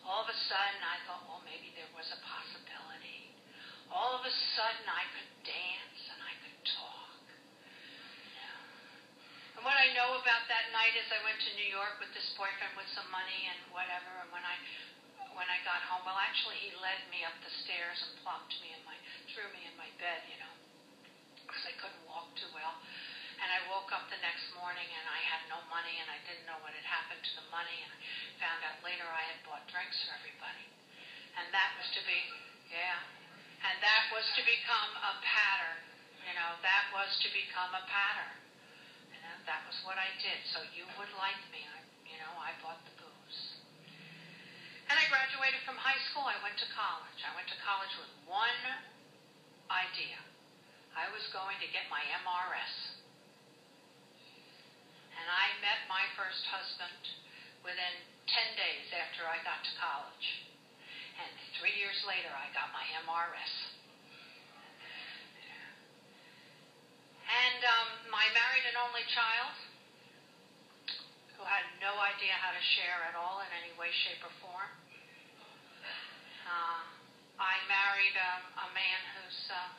[0.04, 3.32] all of a sudden I thought, well, maybe there was a possibility.
[3.88, 7.24] All of a sudden I could dance and I could talk.
[8.20, 8.60] You know.
[9.56, 12.28] And what I know about that night is I went to New York with this
[12.36, 14.12] boyfriend with some money and whatever.
[14.20, 14.60] And when I
[15.32, 18.76] when I got home, well, actually he led me up the stairs and plopped me
[18.76, 19.00] in my
[19.32, 20.54] threw me in my bed, you know,
[21.48, 22.76] because I couldn't walk too well.
[23.44, 26.48] And I woke up the next morning and I had no money and I didn't
[26.48, 27.76] know what had happened to the money.
[27.84, 28.00] And I
[28.40, 30.64] found out later I had bought drinks for everybody.
[31.36, 32.20] And that was to be,
[32.72, 33.04] yeah,
[33.68, 35.80] and that was to become a pattern.
[36.24, 38.44] You know, that was to become a pattern.
[39.24, 40.36] Know, that was what I did.
[40.52, 41.64] So you would like me.
[41.64, 43.40] I, you know, I bought the booze.
[44.92, 46.28] And I graduated from high school.
[46.28, 47.20] I went to college.
[47.24, 48.64] I went to college with one
[49.72, 50.20] idea.
[50.92, 52.93] I was going to get my MRS.
[55.20, 57.02] And I met my first husband
[57.64, 57.96] within
[58.28, 60.28] 10 days after I got to college.
[61.20, 63.54] And three years later, I got my MRS.
[67.24, 69.56] And um, my married and only child,
[71.38, 74.72] who had no idea how to share at all in any way, shape, or form.
[76.46, 76.82] Uh,
[77.40, 79.72] I married um, a man who's, uh,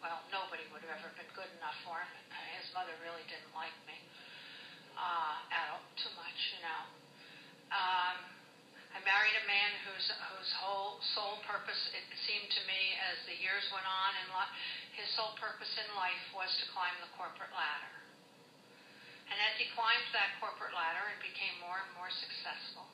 [0.00, 2.10] well, nobody would have ever been good enough for him.
[2.56, 4.07] His mother really didn't like me
[4.98, 6.82] uh, out too much, you know.
[7.70, 8.16] Um,
[8.90, 13.36] I married a man whose whose whole sole purpose, it seemed to me, as the
[13.38, 14.50] years went on in life,
[14.98, 17.94] his sole purpose in life was to climb the corporate ladder.
[19.28, 22.88] And as he climbed that corporate ladder and became more and more successful,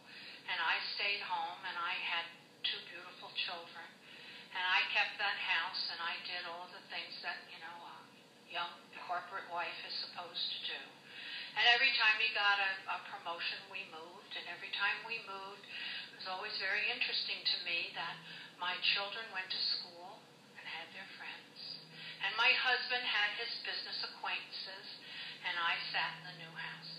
[0.50, 2.26] and I stayed home and I had
[2.66, 3.88] two beautiful children,
[4.52, 7.96] and I kept that house and I did all the things that you know a
[8.50, 8.74] young
[9.06, 10.80] corporate wife is supposed to do.
[11.54, 14.32] And every time he got a, a promotion, we moved.
[14.34, 15.62] And every time we moved,
[16.10, 18.18] it was always very interesting to me that
[18.58, 20.18] my children went to school
[20.58, 21.58] and had their friends.
[22.26, 24.86] And my husband had his business acquaintances,
[25.46, 26.92] and I sat in the new house.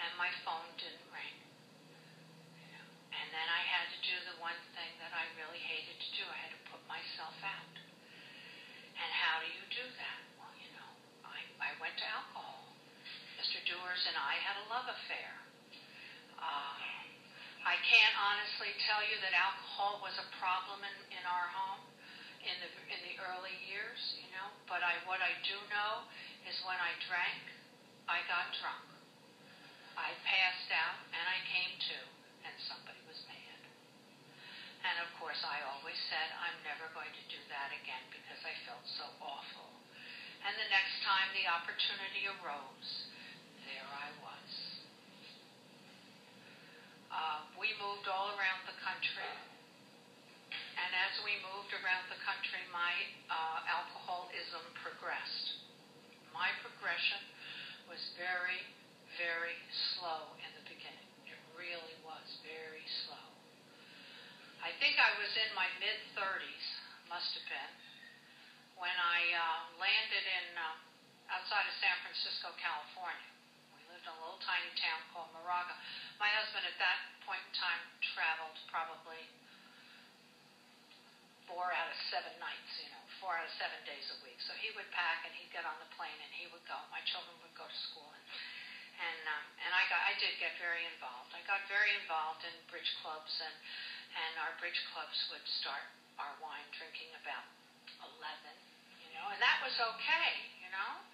[0.00, 1.36] And my phone didn't ring.
[3.10, 6.24] And then I had to do the one thing that I really hated to do.
[6.24, 7.74] I had to put myself out.
[8.96, 10.20] And how do you do that?
[10.38, 10.90] Well, you know,
[11.26, 12.60] I, I went to alcohol.
[13.70, 15.30] Dewars and I had a love affair.
[16.34, 16.74] Uh,
[17.62, 21.86] I can't honestly tell you that alcohol was a problem in, in our home
[22.42, 24.50] in the in the early years, you know.
[24.66, 26.02] But I what I do know
[26.50, 27.46] is when I drank,
[28.10, 28.90] I got drunk.
[29.94, 31.98] I passed out and I came to,
[32.50, 33.60] and somebody was mad.
[34.82, 38.56] And of course, I always said I'm never going to do that again because I
[38.66, 39.70] felt so awful.
[40.42, 42.90] And the next time the opportunity arose,
[43.68, 44.50] there I was.
[47.10, 49.34] Uh, we moved all around the country.
[50.78, 52.94] And as we moved around the country, my
[53.26, 55.58] uh, alcoholism progressed.
[56.30, 57.18] My progression
[57.90, 58.62] was very,
[59.18, 59.58] very
[59.98, 61.10] slow in the beginning.
[61.26, 63.26] It really was very slow.
[64.62, 66.66] I think I was in my mid 30s,
[67.10, 67.74] must have been,
[68.78, 73.39] when I uh, landed in uh, outside of San Francisco, California
[74.00, 75.76] lived in a little tiny town called Moraga.
[76.16, 76.98] My husband at that
[77.28, 77.80] point in time
[78.16, 79.20] traveled probably
[81.44, 84.40] four out of seven nights, you know, four out of seven days a week.
[84.40, 86.80] So he would pack and he'd get on the plane and he would go.
[86.88, 88.24] My children would go to school and
[89.00, 91.32] and um, and I got I did get very involved.
[91.36, 93.56] I got very involved in bridge clubs and
[94.16, 95.84] and our bridge clubs would start
[96.16, 97.44] our wine drinking about
[98.00, 98.56] eleven,
[99.04, 100.30] you know, and that was okay,
[100.64, 101.09] you know.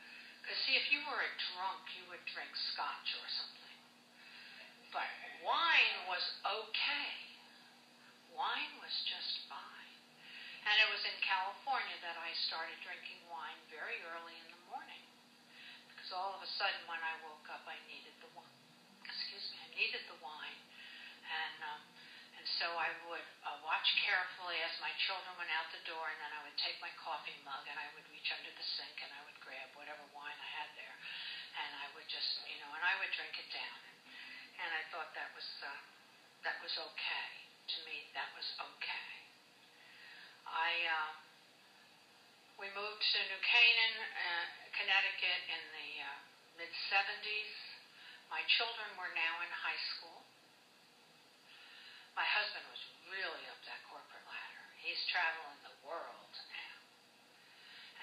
[0.47, 3.79] Because, see, if you were a drunk, you would drink scotch or something.
[4.95, 5.11] But
[5.43, 7.11] wine was okay.
[8.31, 9.67] Wine was just fine.
[10.71, 15.03] And it was in California that I started drinking wine very early in the morning.
[15.91, 18.59] Because all of a sudden, when I woke up, I needed the wine.
[19.03, 20.63] Excuse me, I needed the wine.
[21.27, 21.83] And, um,
[22.39, 26.19] and so I would uh, watch carefully as my children went out the door, and
[26.23, 29.11] then I would take my coffee mug and I would reach under the sink and
[29.15, 30.97] I would grab whatever wine I had there.
[31.63, 33.79] And I would just, you know, and I would drink it down.
[34.59, 35.81] And I thought that was, uh,
[36.43, 37.29] that was okay.
[37.67, 39.13] To me, that was okay.
[40.47, 41.13] I, uh,
[42.61, 44.45] we moved to New Canaan, uh,
[44.77, 46.09] Connecticut in the uh,
[46.61, 47.53] mid 70s.
[48.31, 50.23] My children were now in high school.
[52.17, 52.81] My husband was
[53.13, 54.65] really up that corporate ladder.
[54.81, 56.77] He's traveling the world now.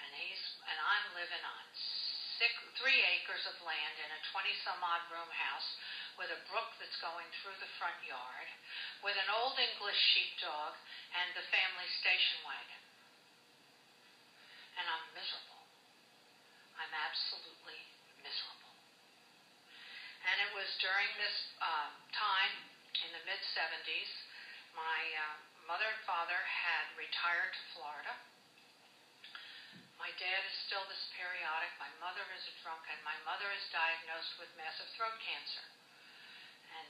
[0.03, 1.63] And he's and I'm living on
[2.38, 5.69] six, three acres of land in a 20 some odd room house
[6.18, 8.47] with a brook that's going through the front yard,
[9.01, 10.78] with an old English sheepdog
[11.18, 12.84] and the family station wagon.
[14.78, 15.64] And I'm miserable.
[16.78, 17.82] I'm absolutely
[18.22, 18.74] miserable.
[20.24, 22.53] And it was during this uh, time
[23.03, 24.11] in the mid 70s,
[24.74, 25.38] my uh,
[25.68, 28.14] mother and father had retired to Florida.
[29.99, 31.72] My dad is still this periodic.
[31.80, 35.64] My mother is a drunk, and my mother is diagnosed with massive throat cancer.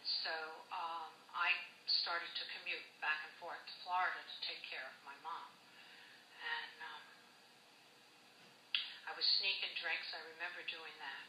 [0.04, 0.36] So
[0.76, 1.56] um, I
[1.88, 5.50] started to commute back and forth to Florida to take care of my mom.
[6.44, 7.04] And um,
[9.08, 10.12] I was sneaking drinks.
[10.12, 11.26] I remember doing that.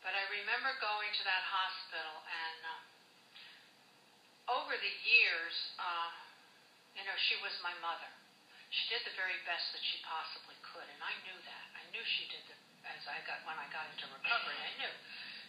[0.00, 2.84] But I remember going to that hospital, and um,
[4.48, 6.10] over the years, uh,
[6.96, 8.08] you know, she was my mother.
[8.72, 11.66] She did the very best that she possibly could, and I knew that.
[11.76, 12.56] I knew she did the
[12.88, 14.56] as I got when I got into recovery.
[14.56, 14.94] I knew,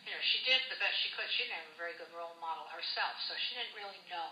[0.06, 1.30] you know, she did the best she could.
[1.30, 4.30] She didn't have a very good role model herself, so she didn't really know,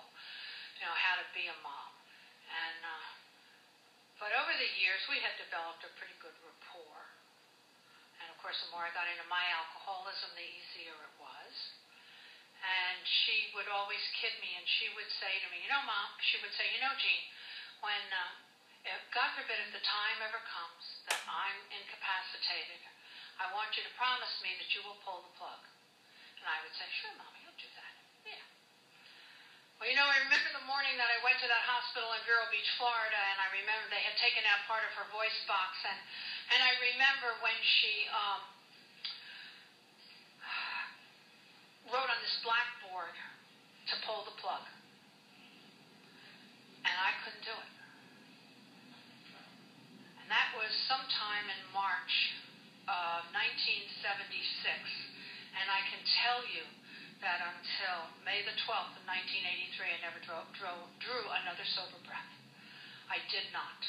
[0.78, 1.92] you know, how to be a mom.
[2.50, 3.06] And uh,
[4.18, 7.02] but over the years, we had developed a pretty good rapport.
[8.20, 11.54] And of course, the more I got into my alcoholism, the easier it was.
[12.60, 16.10] And she would always kid me, and she would say to me, "You know, Mom,"
[16.20, 17.24] she would say, "You know, Jean,
[17.80, 18.36] when uh,
[18.84, 22.80] if, God forbid, if the time ever comes that I'm incapacitated,
[23.40, 25.64] I want you to promise me that you will pull the plug."
[26.40, 27.94] And I would say, "Sure, Mommy, I'll do that."
[28.28, 28.44] Yeah.
[29.80, 32.44] Well, you know, I remember the morning that I went to that hospital in Vero
[32.52, 35.96] Beach, Florida, and I remember they had taken out part of her voice box, and
[36.52, 38.44] and I remember when she um,
[41.96, 43.16] wrote on this blackboard
[43.88, 44.68] to pull the plug,
[46.84, 47.72] and I couldn't do it.
[50.20, 52.36] And that was sometime in March
[52.90, 54.02] of 1976,
[55.54, 56.66] and I can tell you
[57.22, 62.34] that until May the 12th of 1983, I never drove, drove, drew another sober breath.
[63.12, 63.80] I did not.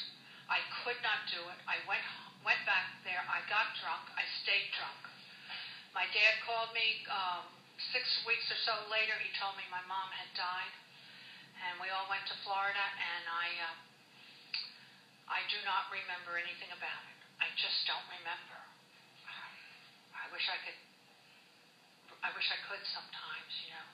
[0.50, 1.58] I could not do it.
[1.64, 2.02] I went
[2.42, 3.20] went back there.
[3.28, 4.02] I got drunk.
[4.16, 5.00] I stayed drunk.
[5.92, 7.44] My dad called me um,
[7.92, 9.12] six weeks or so later.
[9.20, 10.74] He told me my mom had died,
[11.68, 12.80] and we all went to Florida.
[12.80, 13.76] And I uh,
[15.30, 17.18] I do not remember anything about it.
[17.38, 18.69] I just don't remember.
[20.40, 20.80] Wish I could
[22.24, 23.88] I wish I could sometimes, you know,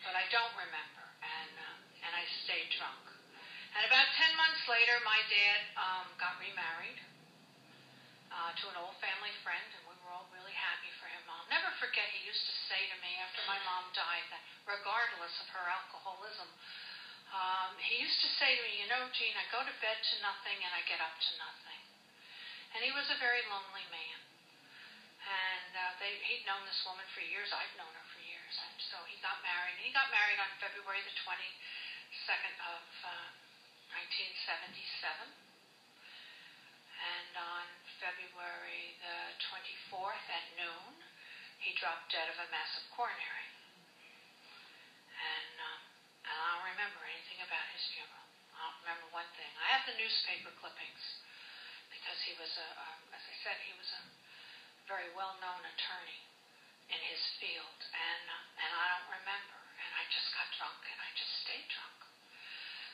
[0.00, 3.04] but I don't remember, and um, and I stayed drunk.
[3.76, 6.96] And about ten months later, my dad um, got remarried
[8.32, 11.20] uh, to an old family friend, and we were all really happy for him.
[11.28, 12.08] I'll never forget.
[12.16, 16.48] He used to say to me after my mom died that, regardless of her alcoholism,
[17.28, 20.14] um, he used to say to me, "You know, Jean, I go to bed to
[20.24, 21.84] nothing and I get up to nothing."
[22.72, 24.27] And he was a very lonely man.
[25.28, 27.52] And uh, they, he'd known this woman for years.
[27.52, 28.54] I'd known her for years.
[28.64, 29.76] And so he got married.
[29.76, 33.28] And he got married on February the 22nd of uh,
[33.92, 35.28] 1977.
[36.98, 37.66] And on
[38.00, 39.18] February the
[39.52, 40.96] 24th at noon,
[41.60, 43.48] he dropped dead of a massive coronary.
[45.12, 45.80] And, um,
[46.24, 48.26] and I don't remember anything about his funeral.
[48.54, 49.50] I don't remember one thing.
[49.60, 51.04] I have the newspaper clippings
[51.92, 54.02] because he was a, um, as I said, he was a
[54.88, 56.20] very well-known attorney
[56.88, 58.24] in his field, and
[58.56, 59.56] and I don't remember.
[59.78, 61.98] And I just got drunk, and I just stayed drunk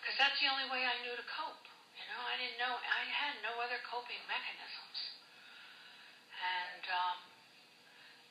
[0.02, 1.64] because that's the only way I knew to cope.
[1.94, 4.98] You know, I didn't know I had no other coping mechanisms,
[6.34, 7.18] and um,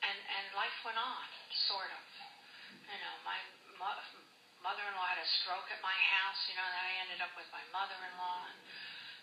[0.03, 1.28] and and life went on,
[1.72, 2.03] sort of.
[2.84, 3.39] You know, my
[3.80, 4.05] mo-
[4.59, 6.39] mother-in-law had a stroke at my house.
[6.51, 8.59] You know, then I ended up with my mother-in-law, and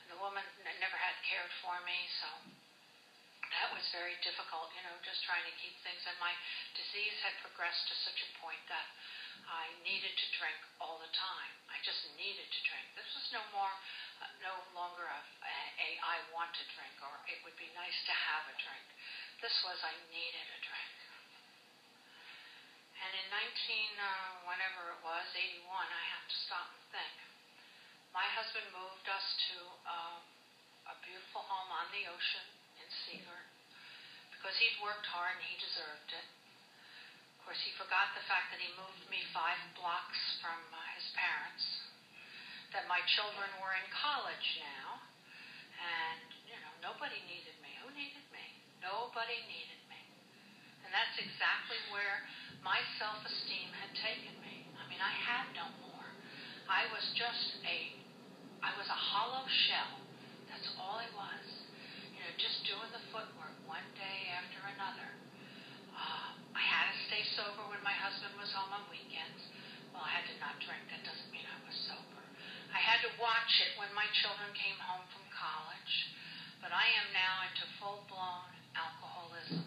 [0.08, 0.42] the woman
[0.80, 2.59] never had cared for me, so
[3.50, 5.98] that was very difficult, you know, just trying to keep things.
[6.06, 6.30] And my
[6.78, 8.86] disease had progressed to such a point that
[9.50, 11.52] I needed to drink all the time.
[11.66, 12.86] I just needed to drink.
[12.94, 13.74] This was no more,
[14.22, 17.98] uh, no longer a, a, a I want to drink or it would be nice
[18.06, 18.86] to have a drink.
[19.42, 20.94] This was I needed a drink.
[23.00, 27.16] And in 19, uh, whenever it was, 81, I have to stop and think.
[28.12, 29.56] My husband moved us to
[29.88, 30.18] uh,
[30.92, 32.59] a beautiful home on the ocean
[33.18, 33.40] in
[34.40, 36.26] because he'd worked hard and he deserved it.
[37.36, 41.04] Of course, he forgot the fact that he moved me five blocks from uh, his
[41.12, 41.64] parents,
[42.72, 45.04] that my children were in college now,
[45.76, 47.68] and, you know, nobody needed me.
[47.84, 48.44] Who needed me?
[48.80, 50.00] Nobody needed me.
[50.88, 52.24] And that's exactly where
[52.64, 54.64] my self esteem had taken me.
[54.80, 56.08] I mean, I had no more.
[56.64, 57.78] I was just a,
[58.64, 60.00] I was a hollow shell.
[60.48, 61.49] That's all I was.
[62.30, 65.10] Know, just doing the footwork one day after another.
[65.90, 69.42] Uh, I had to stay sober when my husband was home on weekends.
[69.90, 70.78] Well, I had to not drink.
[70.94, 72.22] That doesn't mean I was sober.
[72.70, 75.94] I had to watch it when my children came home from college.
[76.62, 78.46] But I am now into full blown
[78.78, 79.66] alcoholism.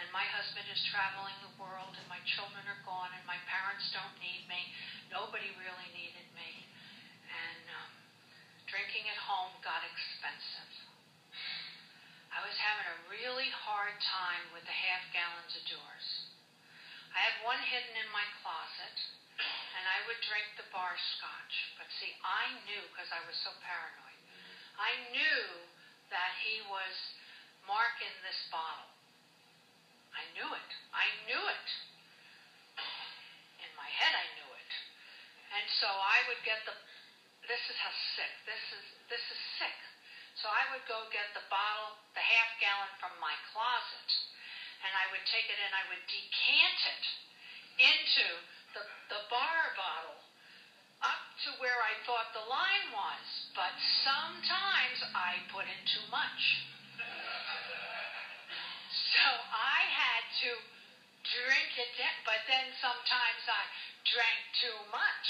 [0.00, 3.84] And my husband is traveling the world, and my children are gone, and my parents
[3.92, 4.60] don't need me.
[5.12, 6.64] Nobody really needed me.
[7.28, 7.92] And um,
[8.64, 10.75] drinking at home got expensive.
[12.36, 16.10] I was having a really hard time with the half gallons of Dewar's.
[17.16, 18.96] I had one hidden in my closet,
[19.40, 21.54] and I would drink the bar scotch.
[21.80, 24.20] But see, I knew, because I was so paranoid,
[24.76, 25.44] I knew
[26.12, 26.94] that he was
[27.64, 28.92] marking this bottle.
[30.12, 30.70] I knew it.
[30.92, 31.68] I knew it.
[33.64, 34.72] In my head, I knew it.
[35.56, 36.76] And so I would get the.
[37.48, 38.32] This is how sick.
[38.44, 39.78] This is this is sick.
[40.36, 44.10] So I would go get the bottle, the half gallon from my closet,
[44.84, 47.04] and I would take it and I would decant it
[47.80, 48.26] into
[48.76, 48.82] the,
[49.16, 50.20] the bar bottle
[51.00, 53.24] up to where I thought the line was.
[53.56, 53.72] But
[54.04, 56.42] sometimes I put in too much.
[59.16, 60.50] So I had to
[61.26, 61.90] drink it
[62.28, 63.62] but then sometimes I
[64.04, 65.26] drank too much.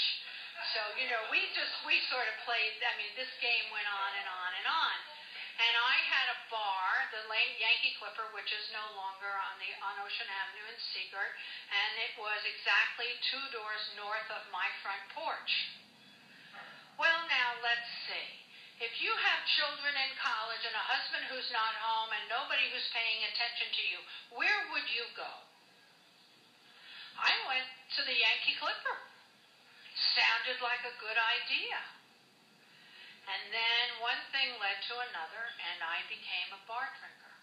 [0.73, 4.11] So, you know, we just, we sort of played, I mean, this game went on
[4.17, 4.97] and on and on.
[5.57, 7.23] And I had a bar, the
[7.57, 11.33] Yankee Clipper, which is no longer on the on Ocean Avenue in Sea Girt,
[11.71, 15.53] and it was exactly two doors north of my front porch.
[17.01, 18.29] Well, now let's see.
[18.77, 22.85] If you have children in college and a husband who's not home and nobody who's
[22.93, 23.99] paying attention to you,
[24.37, 25.31] where would you go?
[27.17, 27.65] I went
[27.97, 28.97] to the Yankee Clipper.
[30.13, 31.96] Sounded like a good idea.
[33.27, 37.35] And then one thing led to another, and I became a bar drinker.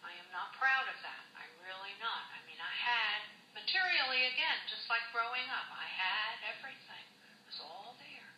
[0.00, 1.24] I am not proud of that.
[1.36, 2.24] I'm really not.
[2.32, 3.20] I mean, I had,
[3.52, 7.04] materially again, just like growing up, I had everything.
[7.04, 8.30] It was all there.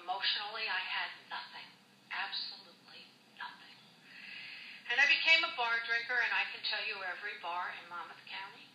[0.00, 1.68] Emotionally, I had nothing.
[2.08, 3.04] Absolutely
[3.36, 3.76] nothing.
[4.88, 8.24] And I became a bar drinker, and I can tell you every bar in Monmouth
[8.24, 8.68] County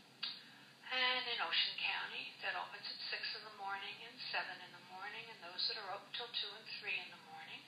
[0.93, 4.78] and in Ocean County that opens at 6 in the morning and 7 in the
[4.80, 4.84] morning,
[5.24, 7.63] and those that are open till 2 and 3 in the morning.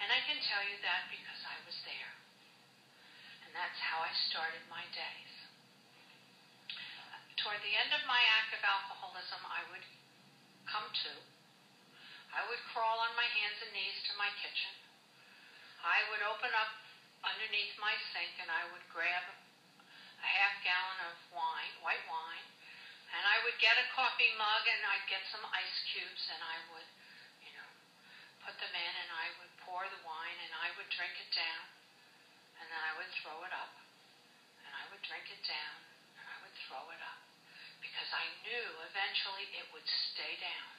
[0.00, 2.12] And I can tell you that because I was there.
[3.44, 5.34] And that's how I started my days.
[7.44, 9.84] Toward the end of my active alcoholism, I would
[10.64, 11.12] come to.
[12.32, 14.72] I would crawl on my hands and knees to my kitchen.
[15.84, 16.72] I would open up
[17.20, 22.48] underneath my sink and I would grab a half gallon of wine, white wine,
[23.14, 26.56] and I would get a coffee mug and I'd get some ice cubes and I
[26.72, 26.88] would,
[27.40, 27.70] you know,
[28.44, 31.64] put them in and I would pour the wine and I would drink it down
[32.60, 33.74] and then I would throw it up
[34.64, 35.76] and I would drink it down
[36.20, 37.20] and I would throw it up
[37.80, 40.72] because I knew eventually it would stay down.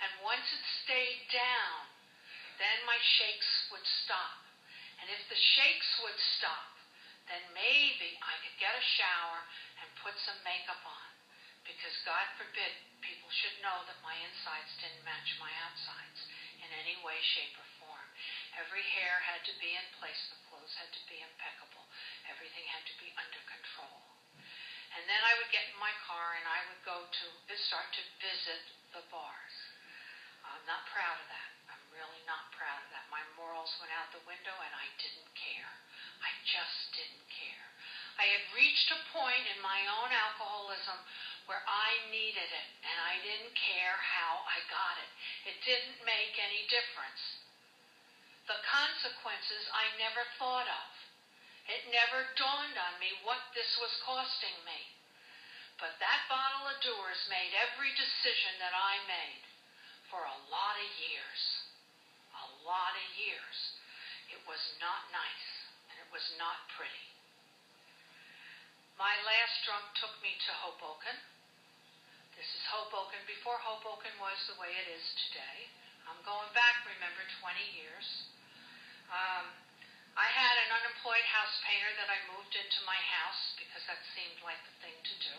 [0.00, 1.90] And once it stayed down,
[2.56, 4.38] then my shakes would stop.
[5.00, 6.72] And if the shakes would stop,
[7.28, 9.40] then maybe I could get a shower
[9.80, 11.09] and put some makeup on.
[11.70, 16.20] Because God forbid people should know that my insides didn't match my outsides
[16.58, 18.08] in any way, shape, or form.
[18.58, 21.86] Every hair had to be in place, the clothes had to be impeccable,
[22.26, 24.02] everything had to be under control.
[24.98, 28.02] And then I would get in my car and I would go to start to
[28.18, 29.54] visit the bars.
[30.42, 31.50] I'm not proud of that.
[31.70, 33.06] I'm really not proud of that.
[33.06, 35.74] My morals went out the window and I didn't care.
[36.18, 37.68] I just didn't care.
[38.18, 40.98] I had reached a point in my own alcoholism
[41.46, 45.10] where I needed it and I didn't care how I got it.
[45.48, 47.22] It didn't make any difference.
[48.48, 50.90] The consequences I never thought of.
[51.70, 54.80] It never dawned on me what this was costing me.
[55.78, 59.44] But that bottle of Dewar's made every decision that I made
[60.10, 61.40] for a lot of years.
[62.36, 63.58] A lot of years.
[64.34, 65.48] It was not nice,
[65.88, 67.09] and it was not pretty.
[69.00, 71.16] My last drunk took me to Hoboken.
[72.36, 75.72] This is Hoboken before Hoboken was the way it is today.
[76.04, 78.04] I'm going back, remember, 20 years.
[79.08, 79.56] Um,
[80.20, 84.36] I had an unemployed house painter that I moved into my house because that seemed
[84.44, 85.36] like the thing to do.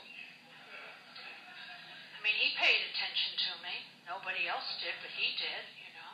[2.17, 3.85] I mean, he paid attention to me.
[4.09, 6.13] Nobody else did, but he did, you know.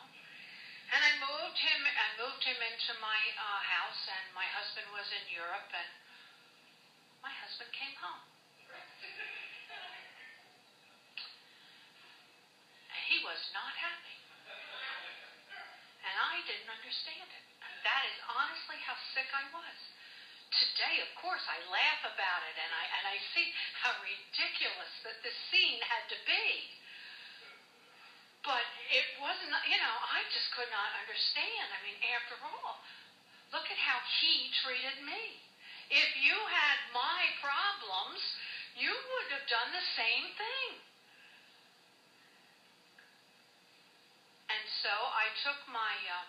[0.91, 1.80] And I moved him.
[1.80, 6.07] I moved him into my uh, house, and my husband was in Europe, and
[7.28, 8.24] my husband came home.
[13.12, 14.20] He was not happy,
[16.08, 17.46] and I didn't understand it.
[17.84, 19.78] That is honestly how sick I was.
[20.56, 23.48] Today, of course, I laugh about it and I, and I see
[23.84, 26.48] how ridiculous that this scene had to be.
[28.48, 31.68] But it wasn't, you know, I just could not understand.
[31.76, 32.80] I mean, after all,
[33.52, 35.48] look at how he treated me.
[35.88, 38.20] If you had my problems,
[38.76, 40.70] you would have done the same thing.
[44.48, 45.94] And so I took my.
[46.12, 46.28] Uh,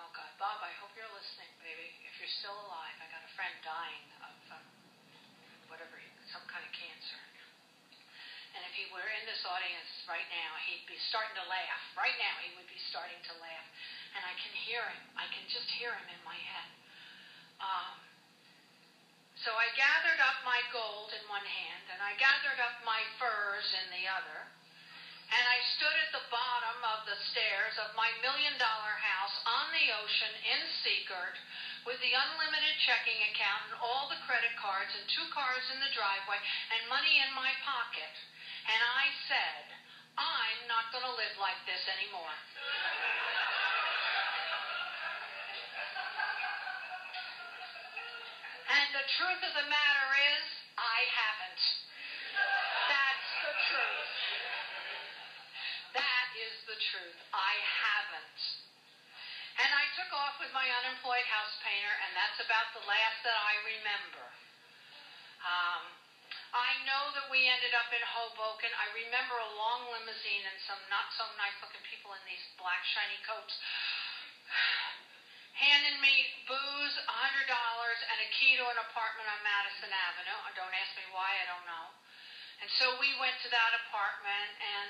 [0.00, 1.92] oh God, Bob, I hope you're listening, baby.
[2.04, 4.66] If you're still alive, I got a friend dying of um,
[5.68, 5.96] whatever,
[6.32, 7.20] some kind of cancer.
[8.56, 11.82] And if he were in this audience right now, he'd be starting to laugh.
[11.92, 13.66] Right now, he would be starting to laugh.
[14.16, 15.02] And I can hear him.
[15.20, 16.68] I can just hear him in my head.
[17.60, 17.96] Um,
[19.40, 23.68] so I gathered up my gold in one hand, and I gathered up my furs
[23.84, 24.38] in the other
[25.26, 29.66] and I stood at the bottom of the stairs of my million dollar house on
[29.74, 31.36] the ocean in Sea Girt
[31.82, 35.90] with the unlimited checking account and all the credit cards and two cars in the
[35.98, 36.38] driveway
[36.78, 38.14] and money in my pocket.
[38.70, 39.64] And I said,
[40.14, 43.45] I'm not going to live like this anymore.
[48.76, 50.44] And the truth of the matter is,
[50.76, 51.62] I haven't.
[52.92, 54.12] That's the truth
[55.96, 57.20] That is the truth.
[57.32, 58.40] I haven't.
[59.56, 63.32] And I took off with my unemployed house painter, and that's about the last that
[63.32, 64.26] I remember.
[65.40, 65.82] Um,
[66.52, 68.68] I know that we ended up in Hoboken.
[68.76, 72.84] I remember a long limousine and some not so nice looking people in these black
[72.92, 73.56] shiny coats
[75.56, 80.38] handing me booze, a hundred dollars, and a key to an apartment on Madison Avenue.
[80.52, 81.86] Don't ask me why, I don't know.
[82.60, 84.88] And so we went to that apartment and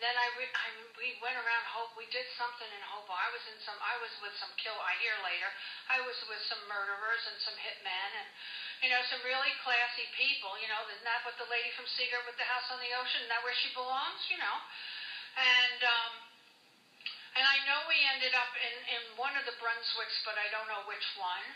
[0.00, 1.92] then I, re- I we went around Hope.
[2.00, 3.04] We did something in Hope.
[3.12, 3.76] I was in some.
[3.84, 4.76] I was with some kill.
[4.80, 5.50] I hear later.
[5.92, 8.28] I was with some murderers and some hitmen and
[8.80, 10.56] you know some really classy people.
[10.56, 12.92] You know, isn't that what the lady from Sea Girt with the house on the
[12.96, 13.28] ocean?
[13.28, 14.22] That where she belongs?
[14.32, 14.56] You know,
[15.36, 16.12] and um,
[17.38, 20.68] and I know we ended up in in one of the Brunswicks, but I don't
[20.68, 21.46] know which one.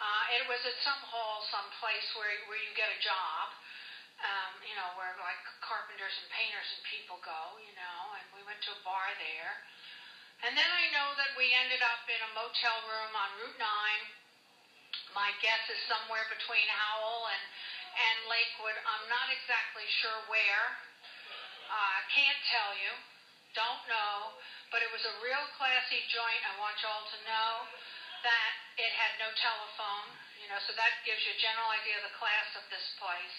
[0.00, 3.52] Uh, it was at some hall, some place where where you get a job
[4.20, 8.44] um, you know, where like carpenters and painters and people go, you know, and we
[8.44, 9.52] went to a bar there.
[10.44, 15.12] And then I know that we ended up in a motel room on Route 9.
[15.12, 17.42] My guess is somewhere between Howell and,
[17.96, 18.76] and Lakewood.
[18.88, 20.64] I'm not exactly sure where.
[21.68, 22.92] Uh, can't tell you.
[23.54, 24.36] Don't know.
[24.70, 26.42] But it was a real classy joint.
[26.46, 27.50] I want y'all to know
[28.22, 30.08] that it had no telephone.
[30.40, 33.38] You know, so that gives you a general idea of the class of this place.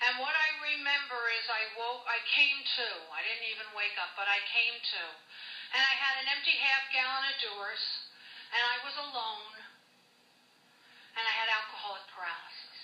[0.00, 2.88] And what I remember is I woke, I came to.
[3.12, 5.04] I didn't even wake up, but I came to.
[5.76, 7.84] And I had an empty half gallon of Dewar's,
[8.50, 9.54] and I was alone,
[11.14, 12.78] and I had alcoholic paralysis.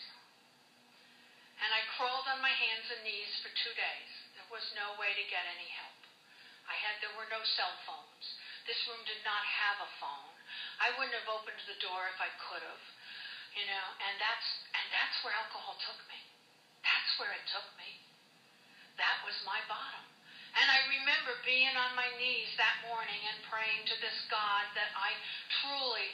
[1.64, 4.12] And I crawled on my hands and knees for two days.
[4.36, 5.95] There was no way to get any help.
[6.66, 8.26] I had, there were no cell phones.
[8.66, 10.34] This room did not have a phone.
[10.82, 12.84] I wouldn't have opened the door if I could have,
[13.54, 16.20] you know, and that's, and that's where alcohol took me.
[16.82, 17.90] That's where it took me.
[18.98, 20.04] That was my bottom.
[20.56, 24.88] And I remember being on my knees that morning and praying to this God that
[24.96, 25.12] I
[25.60, 26.08] truly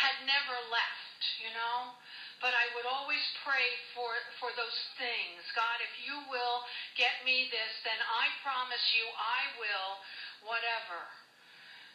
[0.00, 1.92] had never left, you know?
[2.42, 4.10] But I would always pray for,
[4.42, 5.40] for those things.
[5.54, 6.66] God, if you will
[6.98, 9.90] get me this, then I promise you I will
[10.50, 11.00] whatever.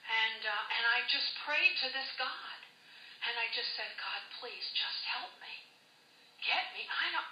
[0.08, 2.60] And, uh, and I just prayed to this God.
[3.28, 5.56] And I just said, God, please just help me.
[6.40, 6.88] Get me.
[6.88, 7.32] I don't,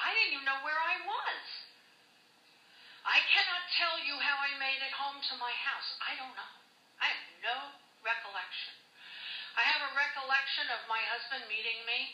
[0.00, 1.44] I didn't even know where I was.
[3.04, 5.88] I cannot tell you how I made it home to my house.
[6.04, 6.54] I don't know.
[7.04, 7.56] I have no
[8.00, 8.80] recollection.
[9.56, 12.12] I have a recollection of my husband meeting me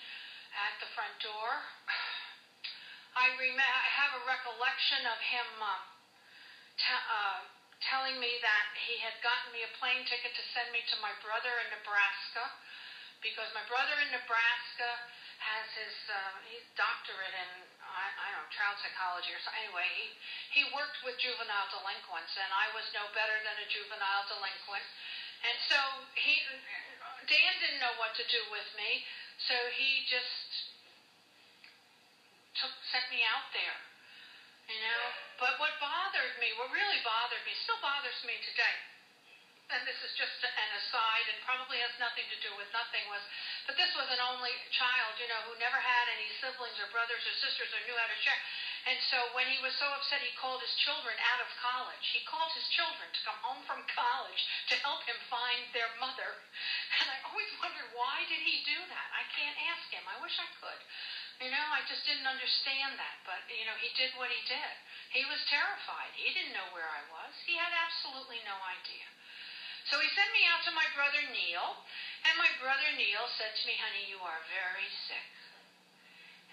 [0.56, 1.48] at the front door.
[3.16, 5.80] I, rem- I have a recollection of him uh,
[6.80, 7.40] t- uh,
[7.84, 11.12] telling me that he had gotten me a plane ticket to send me to my
[11.20, 12.44] brother in Nebraska
[13.24, 14.90] because my brother in Nebraska
[15.40, 17.50] has his uh, he's doctorate in
[17.80, 19.52] I, I don't know child psychology or so.
[19.56, 20.04] Anyway, he
[20.52, 24.84] he worked with juvenile delinquents, and I was no better than a juvenile delinquent.
[25.44, 25.78] And so
[26.16, 26.40] he
[27.28, 29.04] Dan didn't know what to do with me,
[29.44, 30.50] so he just
[32.56, 33.78] took sent me out there.
[34.66, 35.02] You know,
[35.38, 38.76] but what bothered me, what really bothered me, still bothers me today
[39.66, 43.22] and this is just an aside and probably has nothing to do with nothing was
[43.66, 47.22] but this was an only child you know who never had any siblings or brothers
[47.26, 48.38] or sisters or knew how to share
[48.86, 52.06] and so when he was so upset he called his children out of college.
[52.14, 56.38] He called his children to come home from college to help him find their mother.
[57.02, 59.08] And i always wondered why did he do that?
[59.10, 60.06] I can't ask him.
[60.06, 60.80] I wish i could.
[61.42, 63.16] You know i just didn't understand that.
[63.26, 64.74] But you know he did what he did.
[65.10, 66.14] He was terrified.
[66.14, 67.34] He didn't know where i was.
[67.42, 69.06] He had absolutely no idea.
[69.90, 71.78] So he sent me out to my brother Neil,
[72.26, 75.45] and my brother Neil said to me, honey, you are very sick.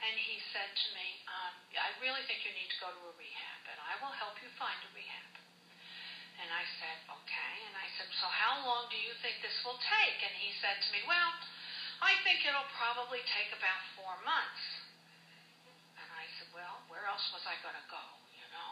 [0.04, 3.14] And he said to me, um, I really think you need to go to a
[3.16, 5.32] rehab, and I will help you find a rehab.
[6.44, 7.56] And I said, okay.
[7.72, 10.20] And I said, so how long do you think this will take?
[10.20, 11.32] And he said to me, well,
[12.04, 14.64] I think it'll probably take about four months.
[15.96, 18.04] And I said, well, where else was I going to go,
[18.36, 18.72] you know?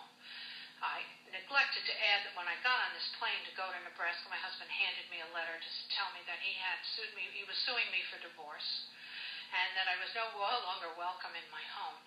[0.84, 1.00] I
[1.32, 4.42] neglected to add that when I got on this plane to go to Nebraska, my
[4.42, 7.56] husband handed me a letter to tell me that he had sued me, he was
[7.64, 8.92] suing me for divorce,
[9.52, 12.00] and that I was no longer welcome in my home.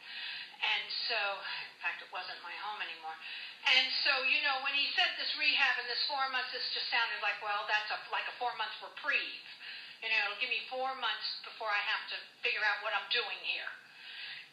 [0.65, 1.21] And so,
[1.69, 3.17] in fact, it wasn't my home anymore.
[3.69, 6.89] And so, you know, when he said this rehab and this four months, this just
[6.89, 9.49] sounded like, well, that's a, like a four month reprieve.
[10.01, 13.09] You know, it'll give me four months before I have to figure out what I'm
[13.13, 13.73] doing here.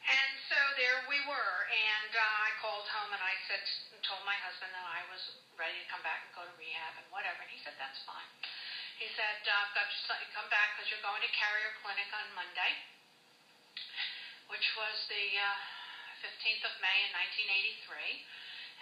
[0.01, 3.61] And so there we were, and uh, I called home and I said,
[4.01, 5.21] told my husband that I was
[5.53, 8.25] ready to come back and go to rehab and whatever, and he said that's fine.
[9.01, 12.37] He said, uh, "I've got you come back because you're going to Carrier Clinic on
[12.37, 12.71] Monday,"
[14.53, 17.11] which was the uh, 15th of May in
[17.89, 18.21] 1983,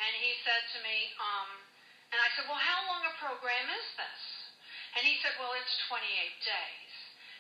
[0.04, 1.64] and he said to me, um,
[2.12, 4.22] and I said, "Well, how long a program is this?"
[5.00, 6.04] And he said, "Well, it's 28
[6.44, 6.94] days."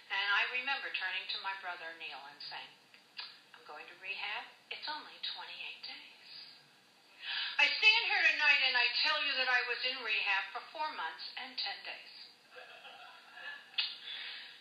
[0.09, 2.73] And I remember turning to my brother Neil and saying,
[3.53, 5.45] I'm going to rehab, it's only 28
[5.85, 6.29] days.
[7.61, 10.89] I stand here tonight and I tell you that I was in rehab for four
[10.97, 12.28] months and 10 days.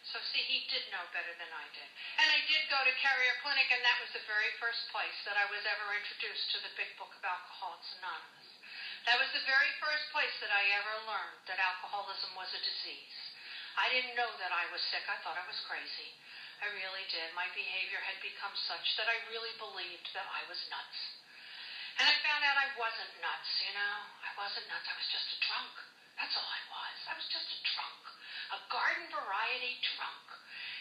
[0.09, 1.89] So see, he did know better than I did.
[2.17, 5.37] And I did go to Carrier Clinic, and that was the very first place that
[5.37, 8.49] I was ever introduced to the big book of Alcoholics Anonymous.
[9.05, 13.19] That was the very first place that I ever learned that alcoholism was a disease.
[13.77, 15.05] I didn't know that I was sick.
[15.07, 16.11] I thought I was crazy.
[16.65, 17.29] I really did.
[17.37, 20.99] My behavior had become such that I really believed that I was nuts.
[22.01, 23.97] And I found out I wasn't nuts, you know.
[24.25, 24.89] I wasn't nuts.
[24.89, 25.75] I was just a drunk.
[26.19, 26.99] That's all I was.
[27.07, 28.03] I was just a drunk.
[28.53, 30.27] A garden variety drunk.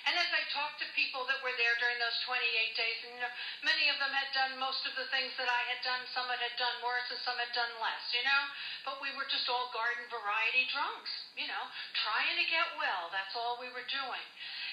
[0.08, 2.40] And as I talked to people that were there during those 28
[2.80, 3.34] days, and you know,
[3.68, 6.00] many of them had done most of the things that I had done.
[6.16, 8.44] Some had done worse and some had done less, you know.
[8.88, 11.64] But we were just all garden variety drunks, you know,
[12.08, 13.12] trying to get well.
[13.12, 14.28] That's all we were doing.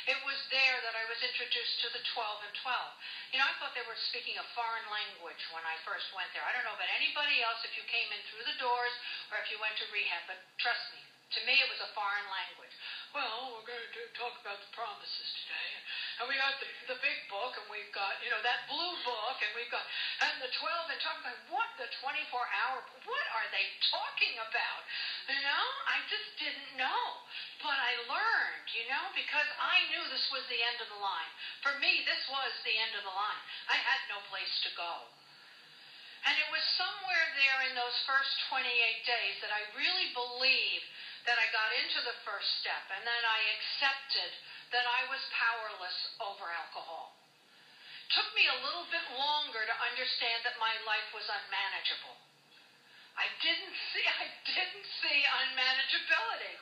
[0.04, 3.32] It was there that I was introduced to the 12 and 12.
[3.32, 6.44] You know, I thought they were speaking a foreign language when I first went there.
[6.44, 8.92] I don't know about anybody else if you came in through the doors
[9.32, 11.00] or if you went to rehab, but trust me,
[11.34, 12.74] to me it was a foreign language.
[13.14, 15.70] Well, we're going to talk about the promises today.
[16.18, 19.38] And we got the, the big book, and we've got, you know, that blue book,
[19.38, 19.86] and we've got,
[20.26, 24.82] and the 12 and talking about what the 24 hour, what are they talking about?
[25.30, 27.06] You know, I just didn't know.
[27.62, 31.30] But I learned, you know, because I knew this was the end of the line.
[31.62, 33.42] For me, this was the end of the line.
[33.70, 35.06] I had no place to go.
[36.26, 38.66] And it was somewhere there in those first 28
[39.06, 40.88] days that I really believed
[41.24, 44.30] that I got into the first step and that I accepted
[44.76, 47.16] that I was powerless over alcohol.
[48.12, 52.16] Took me a little bit longer to understand that my life was unmanageable.
[53.14, 56.54] I didn't see I didn't see unmanageability.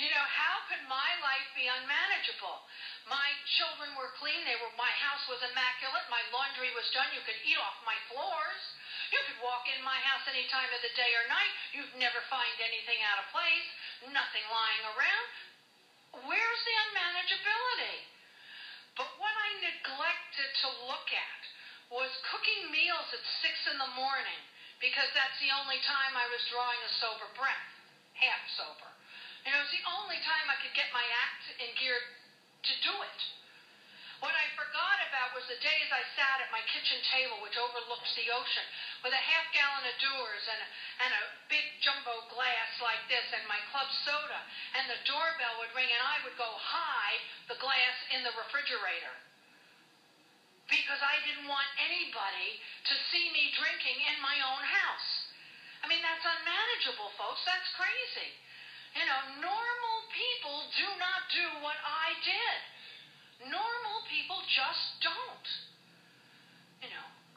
[0.00, 2.64] You know, how could my life be unmanageable?
[3.04, 3.28] My
[3.60, 4.40] children were clean.
[4.48, 4.72] They were.
[4.80, 6.08] My house was immaculate.
[6.08, 7.12] My laundry was done.
[7.12, 8.62] You could eat off my floors.
[9.10, 11.54] You could walk in my house any time of the day or night.
[11.74, 13.68] You'd never find anything out of place.
[14.14, 15.28] Nothing lying around.
[16.30, 17.98] Where's the unmanageability?
[18.98, 21.42] But what I neglected to look at
[21.90, 24.42] was cooking meals at six in the morning
[24.78, 27.70] because that's the only time I was drawing a sober breath,
[28.14, 28.90] half sober.
[29.42, 32.94] And it was the only time I could get my act in gear to do
[32.94, 33.20] it.
[34.20, 38.12] What I forgot about was the days I sat at my kitchen table, which overlooks
[38.12, 38.66] the ocean,
[39.00, 40.60] with a half gallon of Dewar's and,
[41.06, 44.40] and a big jumbo glass like this and my club soda,
[44.76, 49.16] and the doorbell would ring and I would go hide the glass in the refrigerator.
[50.68, 52.50] Because I didn't want anybody
[52.86, 55.10] to see me drinking in my own house.
[55.82, 57.42] I mean, that's unmanageable, folks.
[57.42, 58.30] That's crazy.
[58.94, 62.58] You know, normal people do not do what I did.
[63.50, 65.48] Normal people just don't.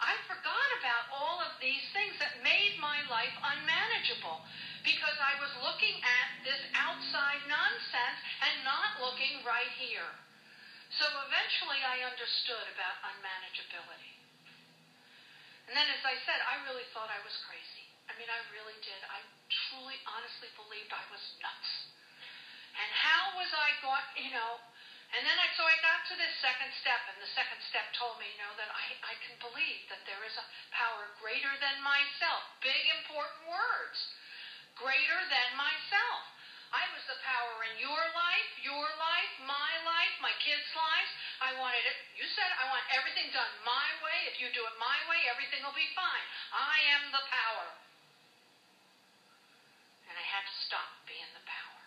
[0.04, 4.44] I forgot about all of these things that made my life unmanageable
[4.84, 10.12] because I was looking at this outside nonsense and not looking right here.
[11.00, 14.14] So eventually I understood about unmanageability.
[15.72, 17.88] And then, as I said, I really thought I was crazy.
[18.12, 19.00] I mean, I really did.
[19.08, 21.72] I truly, honestly believed I was nuts.
[22.76, 24.60] And how was I going, you know,
[25.14, 28.18] and then I, so I got to this second step, and the second step told
[28.18, 31.86] me, you know, that I, I can believe that there is a power greater than
[31.86, 32.42] myself.
[32.66, 33.98] Big, important words.
[34.74, 36.34] Greater than myself.
[36.74, 41.12] I was the power in your life, your life, my life, my kids' lives.
[41.38, 41.98] I wanted it.
[42.18, 44.34] You said I want everything done my way.
[44.34, 46.26] If you do it my way, everything will be fine.
[46.50, 47.70] I am the power.
[50.10, 51.82] And I had to stop being the power.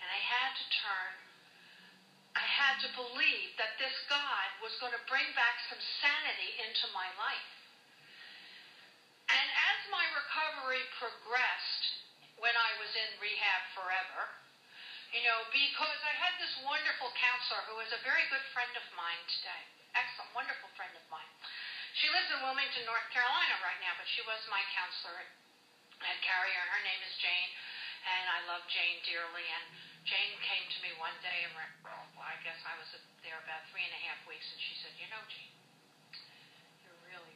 [0.00, 1.25] And I had to turn
[2.66, 7.06] had to believe that this God was going to bring back some sanity into my
[7.14, 7.52] life.
[9.30, 11.84] And as my recovery progressed
[12.42, 14.34] when I was in rehab forever,
[15.14, 18.86] you know, because I had this wonderful counselor who is a very good friend of
[18.98, 19.62] mine today.
[19.94, 21.30] Excellent, wonderful friend of mine.
[22.02, 25.22] She lives in Wilmington, North Carolina right now, but she was my counselor
[26.02, 27.50] at Carrier, her name is Jane,
[28.04, 29.46] and I love Jane dearly.
[29.48, 29.64] And
[30.06, 31.50] Jane came to me one day, and
[31.82, 32.86] well, I guess I was
[33.26, 35.50] there about three and a half weeks, and she said, "You know, Jane,
[36.86, 37.34] it really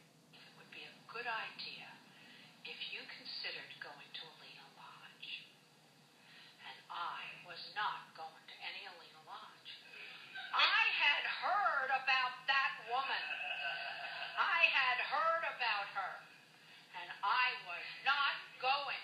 [0.55, 1.91] would be a good idea
[2.63, 5.43] if you considered going to Alina Lodge."
[6.63, 9.71] And I was not going to any Alina Lodge.
[10.55, 13.25] I had heard about that woman.
[14.39, 16.13] I had heard about her,
[17.03, 19.03] and I was not going.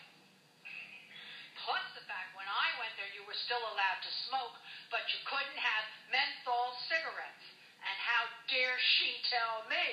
[1.68, 4.58] Plus the fact when I went there, you were still allowed to smoke,
[4.90, 7.46] but you couldn't have menthol cigarettes.
[7.86, 9.86] And how dare she tell me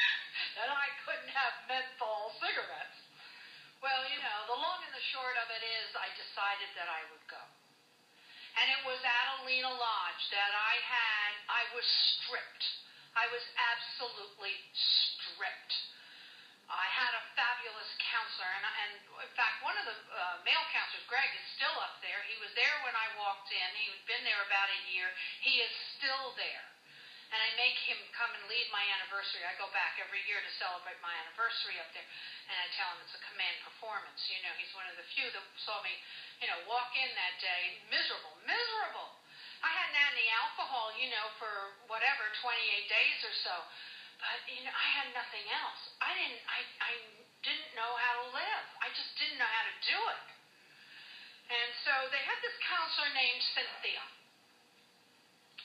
[0.56, 2.96] that I couldn't have menthol cigarettes?
[3.84, 7.04] Well, you know, the long and the short of it is I decided that I
[7.12, 7.44] would go.
[8.56, 11.84] And it was at Alina Lodge that I had, I was
[12.24, 12.64] stripped.
[13.12, 13.44] I was
[13.76, 15.74] absolutely stripped.
[16.72, 18.92] I had a fabulous counselor, and, and
[19.28, 22.24] in fact, one of the uh, male counselors, Greg, is still up there.
[22.24, 23.68] He was there when I walked in.
[23.76, 25.12] He'd been there about a year.
[25.44, 26.64] He is still there.
[27.32, 29.40] And I make him come and lead my anniversary.
[29.44, 32.04] I go back every year to celebrate my anniversary up there,
[32.48, 34.20] and I tell him it's a command performance.
[34.28, 35.92] You know, he's one of the few that saw me,
[36.44, 39.16] you know, walk in that day miserable, miserable.
[39.64, 41.52] I hadn't had any alcohol, you know, for
[41.88, 42.52] whatever, 28
[42.92, 43.54] days or so.
[44.22, 45.82] But you know, I had nothing else.
[45.98, 46.42] I didn't.
[46.46, 46.92] I I
[47.42, 48.66] didn't know how to live.
[48.78, 50.26] I just didn't know how to do it.
[51.50, 54.02] And so they had this counselor named Cynthia.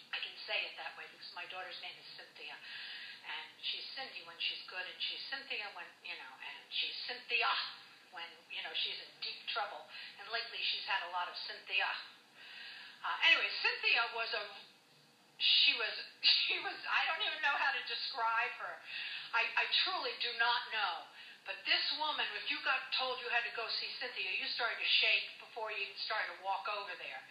[0.09, 2.57] I can say it that way because my daughter's name is Cynthia.
[3.27, 7.51] And she's Cindy when she's good, and she's Cynthia when, you know, and she's Cynthia
[8.15, 9.83] when, you know, she's in deep trouble.
[10.17, 11.91] And lately she's had a lot of Cynthia.
[13.03, 14.43] Uh, anyway, Cynthia was a
[15.37, 15.93] she was
[16.45, 18.75] she was I don't even know how to describe her.
[19.33, 20.93] I, I truly do not know.
[21.47, 24.83] But this woman, if you got told you had to go see Cynthia, you started
[24.83, 27.23] to shake before you even started to walk over there.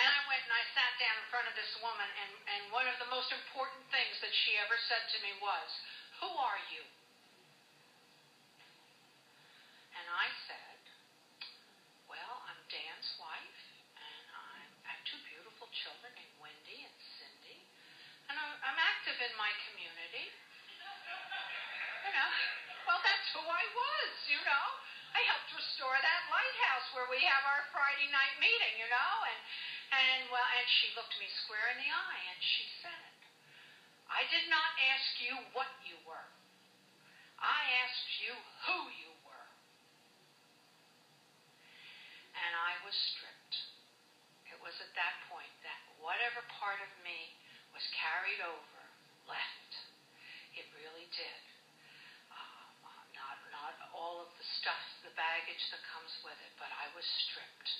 [0.00, 2.88] And I went and I sat down in front of this woman, and, and one
[2.88, 5.68] of the most important things that she ever said to me was,
[6.24, 6.82] Who are you?
[9.98, 10.78] And I said,
[12.08, 13.62] Well, I'm Dan's wife,
[13.98, 17.60] and I'm, I have two beautiful children named Wendy and Cindy,
[18.30, 18.78] and I'm, I'm
[19.10, 20.26] active in my community.
[22.06, 22.30] You know,
[22.86, 24.66] well, that's who I was, you know.
[25.10, 29.40] I helped restore that lighthouse where we have our Friday night meeting, you know, and
[29.90, 33.10] and well, and she looked me square in the eye and she said,
[34.06, 36.30] "I did not ask you what you were.
[37.42, 38.34] I asked you
[38.70, 39.48] who you were."
[42.38, 43.58] And I was stripped.
[44.54, 47.34] It was at that point that whatever part of me
[47.74, 48.69] was carried over
[49.30, 49.72] left.
[50.58, 51.42] It really did.
[52.34, 56.68] Um, uh, not not all of the stuff, the baggage that comes with it, but
[56.74, 57.70] I was stripped.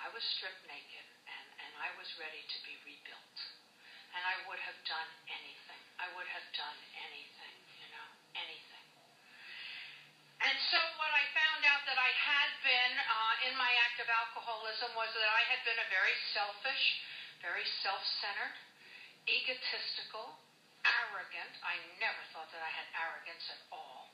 [0.00, 3.38] I was stripped naked, and, and I was ready to be rebuilt.
[4.10, 5.82] And I would have done anything.
[6.00, 8.86] I would have done anything, you know, anything.
[10.40, 14.96] And so what I found out that I had been uh, in my active alcoholism
[14.96, 16.84] was that I had been a very selfish,
[17.44, 18.56] very self-centered,
[19.28, 20.40] egotistical,
[20.90, 21.52] arrogant.
[21.62, 24.10] I never thought that I had arrogance at all.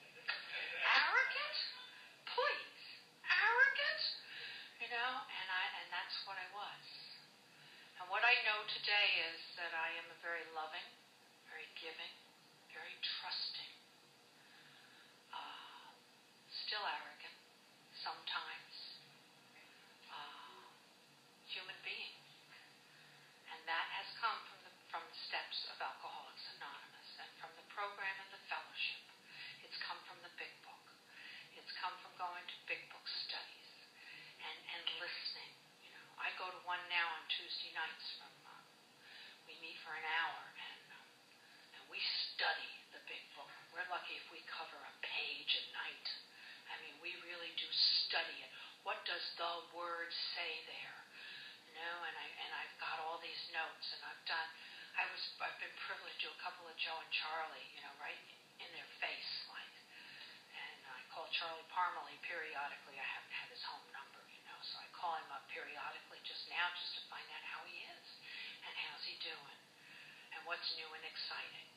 [0.85, 1.57] Arrogant?
[2.29, 2.83] Please.
[3.25, 4.03] Arrogant?
[4.81, 6.85] You know, and I and that's what I was.
[8.01, 10.85] And what I know today is that I am a very loving,
[11.49, 12.15] very giving,
[12.69, 13.73] very trusting,
[15.33, 15.89] uh,
[16.53, 17.41] still arrogant
[18.05, 19.01] sometimes,
[20.13, 20.61] uh,
[21.49, 22.15] human being.
[23.51, 27.67] And that has come from the, from the steps of Alcoholics Anonymous and from the
[27.73, 29.03] program and the fellowship.
[29.65, 30.87] It's come from the big book.
[31.57, 33.71] It's come from going to big book studies
[34.45, 35.55] and, and listening.
[35.83, 38.59] You know, I go to one now on Tuesday nights from, uh,
[39.47, 41.11] we meet for an hour and, um,
[41.79, 42.03] and we
[42.35, 43.47] study the big book.
[43.71, 46.07] We're lucky if we cover a page a night.
[46.67, 47.71] I mean, we really do
[48.03, 48.51] study it.
[48.83, 50.99] What does the word say there?
[51.71, 54.51] You know, and I and I've got all these notes and I've done
[54.99, 57.95] I was I've been privileged to do a couple of Joe and Charlie, you know,
[58.03, 58.27] right
[58.59, 59.71] in their face, like
[60.51, 62.99] and I call Charlie Parmalee periodically.
[62.99, 66.49] I haven't had his home number, you know, so I call him up periodically just
[66.51, 68.07] now just to find out how he is
[68.67, 69.61] and how's he doing
[70.35, 71.69] and what's new and exciting.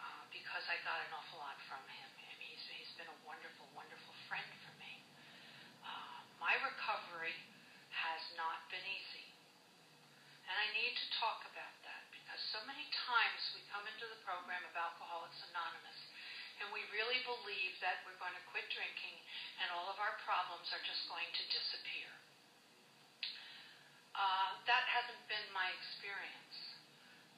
[0.00, 2.08] Uh, because I got an awful lot from him.
[2.16, 5.04] I mean, he's, he's been a wonderful, wonderful friend for me.
[5.84, 7.36] Uh, my recovery
[7.92, 9.28] has not been easy.
[10.48, 14.16] And I need to talk about that because so many times we come into the
[14.24, 16.00] program of Alcoholics Anonymous
[16.64, 19.16] and we really believe that we're going to quit drinking
[19.60, 22.10] and all of our problems are just going to disappear.
[24.16, 26.47] Uh, that hasn't been my experience.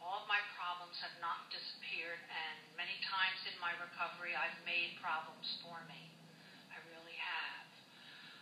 [0.01, 4.96] All of my problems have not disappeared, and many times in my recovery, I've made
[4.96, 6.09] problems for me.
[6.72, 7.68] I really have.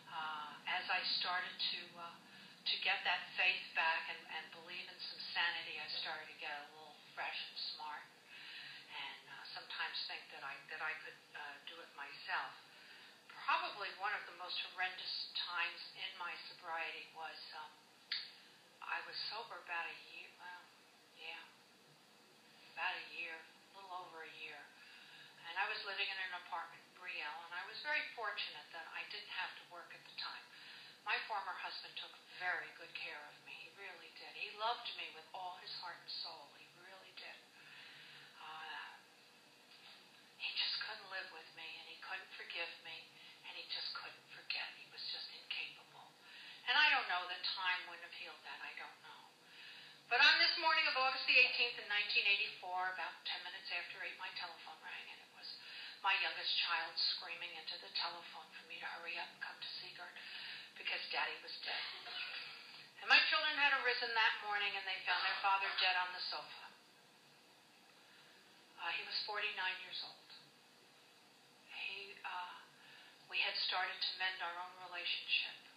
[0.07, 2.15] Uh, as I started to uh,
[2.69, 6.53] to get that faith back and, and believe in some sanity, I started to get
[6.53, 8.07] a little fresh and smart,
[8.95, 12.55] and uh, sometimes think that I that I could uh, do it myself.
[13.35, 17.73] Probably one of the most horrendous times in my sobriety was um,
[18.85, 20.18] I was sober about a year.
[22.79, 24.63] About a year, a little over a year,
[25.51, 28.87] and I was living in an apartment in Brielle, and I was very fortunate that
[28.95, 30.47] I didn't have to work at the time.
[31.03, 33.67] My former husband took very good care of me.
[33.67, 34.31] He really did.
[34.31, 36.55] He loved me with all his heart and soul.
[36.55, 37.39] He really did.
[38.39, 38.95] Uh,
[40.39, 42.95] he just couldn't live with me, and he couldn't forgive me,
[43.43, 44.71] and he just couldn't forget.
[44.79, 46.15] He was just incapable.
[46.71, 48.63] And I don't know that time wouldn't have healed that.
[48.63, 49.23] I don't know.
[50.09, 51.89] But on this morning of August the 18th in
[52.65, 55.45] 1984, about 10 minutes after 8, my telephone rang, and it was
[56.01, 59.71] my youngest child screaming into the telephone for me to hurry up and come to
[59.77, 60.17] Sea Girt
[60.81, 61.85] because Daddy was dead.
[63.05, 66.25] And my children had arisen that morning and they found their father dead on the
[66.33, 66.67] sofa.
[68.81, 69.45] Uh, he was 49
[69.85, 70.31] years old.
[71.85, 72.57] He, uh,
[73.29, 75.68] we had started to mend our own relationship.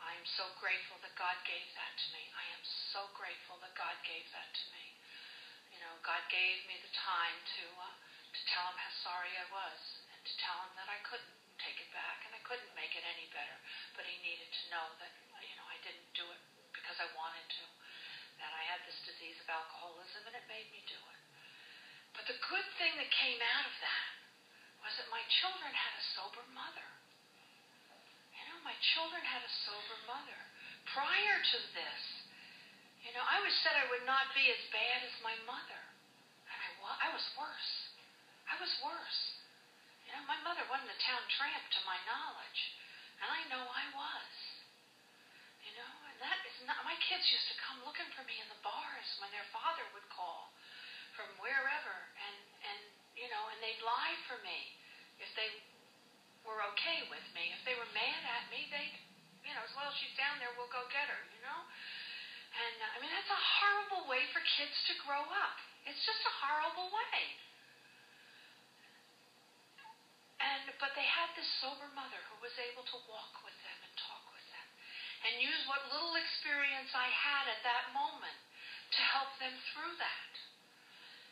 [0.00, 2.22] I am so grateful that God gave that to me.
[2.36, 4.84] I am so grateful that God gave that to me.
[5.72, 7.94] You know, God gave me the time to uh,
[8.36, 9.80] to tell him how sorry I was
[10.12, 13.04] and to tell him that I couldn't take it back and I couldn't make it
[13.04, 13.56] any better.
[13.96, 16.42] But he needed to know that you know I didn't do it
[16.76, 17.64] because I wanted to.
[18.40, 21.20] That I had this disease of alcoholism and it made me do it.
[22.12, 24.12] But the good thing that came out of that
[24.80, 26.95] was that my children had a sober mother.
[28.66, 30.40] My children had a sober mother.
[30.90, 32.02] Prior to this,
[33.06, 35.82] you know, I always said I would not be as bad as my mother.
[36.50, 37.72] And I was, I was worse.
[38.50, 39.20] I was worse.
[40.02, 42.60] You know, my mother wasn't a town tramp to my knowledge.
[43.22, 44.30] And I know I was.
[45.62, 48.50] You know, and that is not, my kids used to come looking for me in
[48.50, 50.50] the bars when their father would call
[51.14, 51.96] from wherever.
[52.18, 52.36] And,
[52.66, 52.80] and
[53.14, 54.58] you know, and they'd lie for me
[55.22, 55.46] if they
[56.46, 57.50] were okay with me.
[57.52, 58.96] If they were mad at me, they'd,
[59.42, 61.60] you know, as well, as she's down there, we'll go get her, you know?
[62.56, 65.56] And uh, I mean, that's a horrible way for kids to grow up.
[65.84, 67.20] It's just a horrible way.
[70.36, 73.92] And but they had this sober mother who was able to walk with them and
[73.96, 74.68] talk with them,
[75.24, 78.36] and use what little experience I had at that moment
[78.94, 80.32] to help them through that.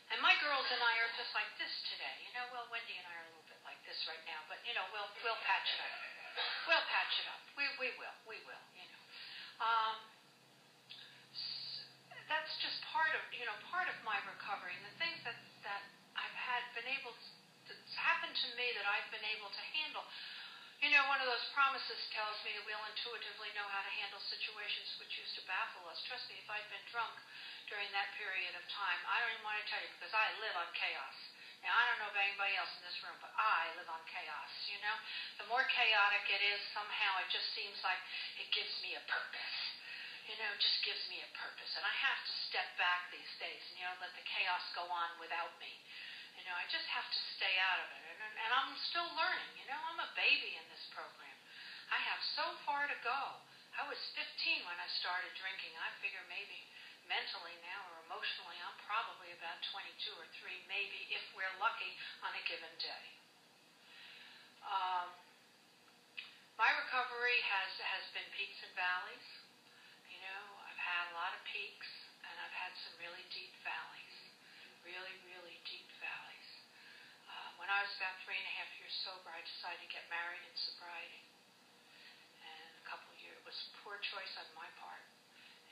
[0.09, 2.17] And my girls and I are just like this today.
[2.25, 3.44] You know, well, Wendy and I are a little
[3.85, 5.93] this right now, but you know, we'll we'll patch it up.
[6.67, 7.41] We'll patch it up.
[7.55, 8.17] We we will.
[8.27, 8.63] We will.
[8.75, 9.03] You know.
[9.63, 9.95] Um,
[12.25, 15.83] that's just part of you know part of my recovery and the things that that
[16.17, 17.29] I've had been able to
[17.97, 20.05] happened to me that I've been able to handle.
[20.83, 24.21] You know, one of those promises tells me that we'll intuitively know how to handle
[24.21, 25.97] situations which used to baffle us.
[26.05, 27.15] Trust me, if I'd been drunk
[27.71, 30.53] during that period of time, I don't even want to tell you because I live
[30.59, 31.17] on chaos.
[31.65, 34.53] Now, I don't know about anybody else in this room, but I live on chaos,
[34.69, 34.97] you know?
[35.41, 37.97] The more chaotic it is, somehow it just seems like
[38.37, 39.57] it gives me a purpose.
[40.29, 41.73] You know, just gives me a purpose.
[41.73, 44.85] And I have to step back these days and, you know, let the chaos go
[44.85, 45.73] on without me.
[46.37, 48.01] You know, I just have to stay out of it.
[48.13, 49.81] And, and I'm still learning, you know?
[49.89, 51.37] I'm a baby in this program.
[51.89, 53.21] I have so far to go.
[53.73, 55.73] I was 15 when I started drinking.
[55.81, 56.61] I figure maybe
[57.05, 61.93] mentally now or emotionally, I'm probably about 22 or 3, maybe if we're lucky
[62.25, 63.05] on a given day.
[64.65, 65.09] Um,
[66.57, 69.27] my recovery has, has been peaks and valleys.
[70.09, 71.89] You know, I've had a lot of peaks
[72.23, 74.15] and I've had some really deep valleys.
[74.81, 76.49] Really, really deep valleys.
[77.27, 80.05] Uh, when I was about three and a half years sober, I decided to get
[80.07, 81.25] married in sobriety.
[82.45, 85.03] And a couple of years, it was a poor choice on my part.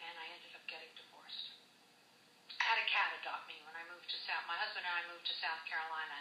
[0.04, 1.54] And I ended up getting divorced.
[2.60, 4.44] I had a cat adopt me when I moved to South.
[4.48, 6.18] My husband and I moved to South Carolina,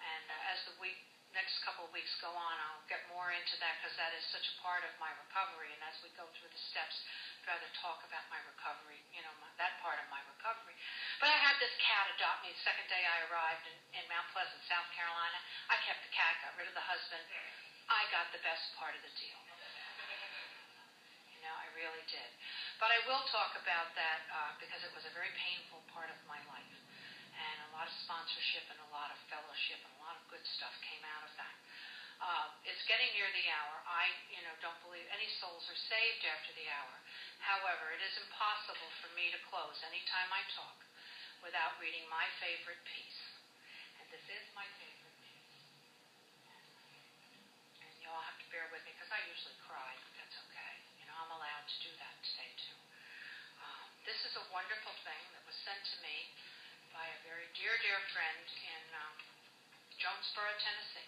[0.00, 0.96] and, uh, as the week
[1.36, 4.48] next couple of weeks go on, I'll get more into that because that is such
[4.48, 5.68] a part of my recovery.
[5.76, 7.04] And as we go through the steps,
[7.44, 10.72] I'd rather talk about my recovery, you know, my, that part of my recovery.
[11.20, 14.24] But I had this cat adopt me the second day I arrived in, in Mount
[14.32, 15.38] Pleasant, South Carolina.
[15.68, 17.24] I kept the cat, got rid of the husband.
[17.88, 19.40] I got the best part of the deal.
[21.36, 22.30] You know, I really did.
[22.80, 26.18] But I will talk about that uh, because it was a very painful part of
[26.24, 26.77] my life.
[27.78, 30.98] Lot of sponsorship and a lot of fellowship and a lot of good stuff came
[31.14, 31.54] out of that.
[32.18, 33.74] Uh, it's getting near the hour.
[33.86, 36.94] I, you know, don't believe any souls are saved after the hour.
[37.38, 40.74] However, it is impossible for me to close anytime I talk
[41.38, 43.22] without reading my favorite piece.
[44.02, 45.54] And this is my favorite piece.
[46.50, 50.74] And you'll have to bear with me because I usually cry, but that's okay.
[50.98, 52.78] You know, I'm allowed to do that today too.
[53.62, 56.26] Um, this is a wonderful thing that was sent to me
[56.98, 59.14] by a very dear, dear friend in um,
[60.02, 61.06] Jonesboro, Tennessee.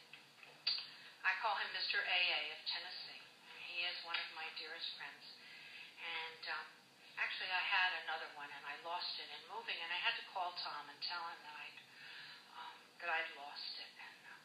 [1.26, 1.98] I call him Mr.
[1.98, 3.18] AA of Tennessee.
[3.66, 5.24] He is one of my dearest friends.
[5.98, 6.66] And um,
[7.18, 10.24] actually, I had another one, and I lost it in moving, and I had to
[10.30, 11.78] call Tom and tell him that I'd
[12.54, 13.90] um, that I'd lost it.
[13.90, 14.42] And, um,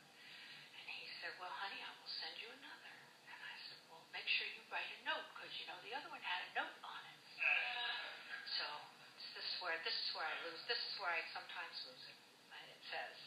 [0.81, 2.95] and he said, "Well, honey, I will send you another."
[3.29, 6.09] And I said, "Well, make sure you write a note, because you know the other
[6.09, 7.21] one had a note on it."
[8.57, 8.65] So
[9.35, 10.61] this is where this is where I lose.
[10.69, 12.19] This is where I sometimes lose it.
[12.53, 13.17] And it says,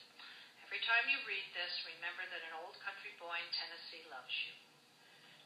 [0.62, 4.55] "Every time you read this, remember that an old country boy in Tennessee loves you,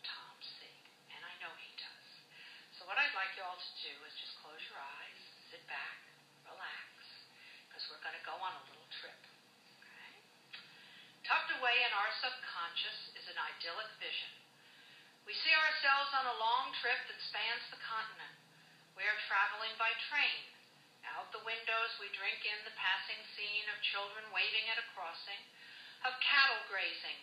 [0.05, 0.69] Tom C."
[1.17, 2.09] And I know he does.
[2.77, 5.97] So what I'd like you all to do is just close your eyes, sit back,
[6.45, 6.85] relax,
[7.67, 9.17] because we're going to go on a little trip.
[11.23, 14.33] Tucked away in our subconscious is an idyllic vision.
[15.25, 18.37] We see ourselves on a long trip that spans the continent.
[18.99, 20.43] We are traveling by train.
[21.03, 25.43] Out the windows, we drink in the passing scene of children waving at a crossing,
[26.07, 27.19] of cattle grazing,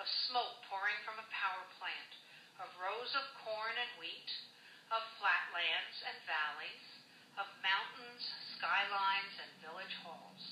[0.00, 2.12] of smoke pouring from a power plant,
[2.64, 4.30] of rows of corn and wheat,
[4.88, 6.86] of flatlands and valleys,
[7.36, 8.24] of mountains,
[8.56, 10.42] skylines, and village halls.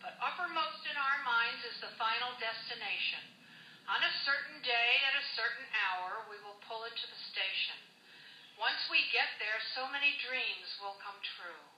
[0.00, 3.22] But uppermost in our minds is the final destination.
[3.86, 7.78] On a certain day at a certain hour, we will pull into the station.
[8.56, 11.75] Once we get there, so many dreams will come true.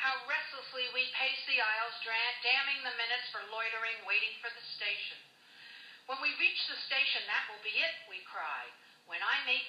[0.00, 1.96] How restlessly we pace the aisles,
[2.44, 5.20] damning the minutes for loitering, waiting for the station.
[6.10, 8.66] When we reach the station, that will be it, we cry.
[9.06, 9.60] When I'm 18,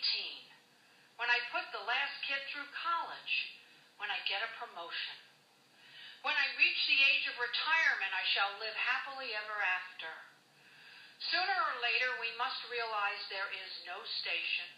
[1.17, 3.33] when I put the last kid through college,
[4.01, 5.17] when I get a promotion.
[6.23, 10.11] When I reach the age of retirement, I shall live happily ever after.
[11.31, 14.69] Sooner or later, we must realize there is no station,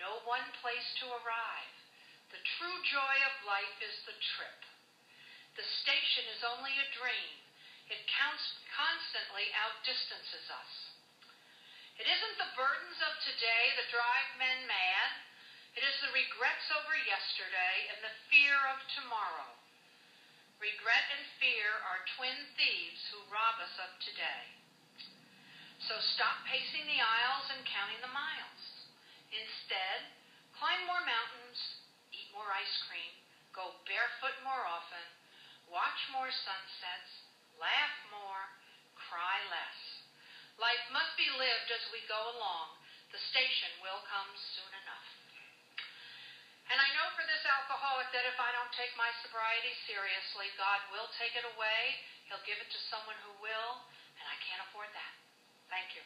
[0.00, 1.74] no one place to arrive.
[2.32, 4.67] The true joy of life is the trip.
[5.58, 7.34] The station is only a dream.
[7.90, 10.72] It constantly outdistances us.
[11.98, 15.10] It isn't the burdens of today that drive men mad.
[15.74, 19.50] It is the regrets over yesterday and the fear of tomorrow.
[20.62, 24.54] Regret and fear are twin thieves who rob us of today.
[25.90, 28.62] So stop pacing the aisles and counting the miles.
[29.34, 30.06] Instead,
[30.54, 31.58] climb more mountains,
[32.14, 33.10] eat more ice cream,
[33.50, 35.17] go barefoot more often,
[35.72, 37.10] watch more sunsets,
[37.60, 38.42] laugh more,
[38.96, 39.78] cry less.
[40.58, 42.76] Life must be lived as we go along.
[43.14, 44.28] The station will come
[44.58, 45.08] soon enough.
[46.68, 50.84] And I know for this alcoholic that if I don't take my sobriety seriously, God
[50.92, 51.80] will take it away.
[52.28, 53.70] He'll give it to someone who will,
[54.20, 55.12] and I can't afford that.
[55.72, 56.04] Thank you.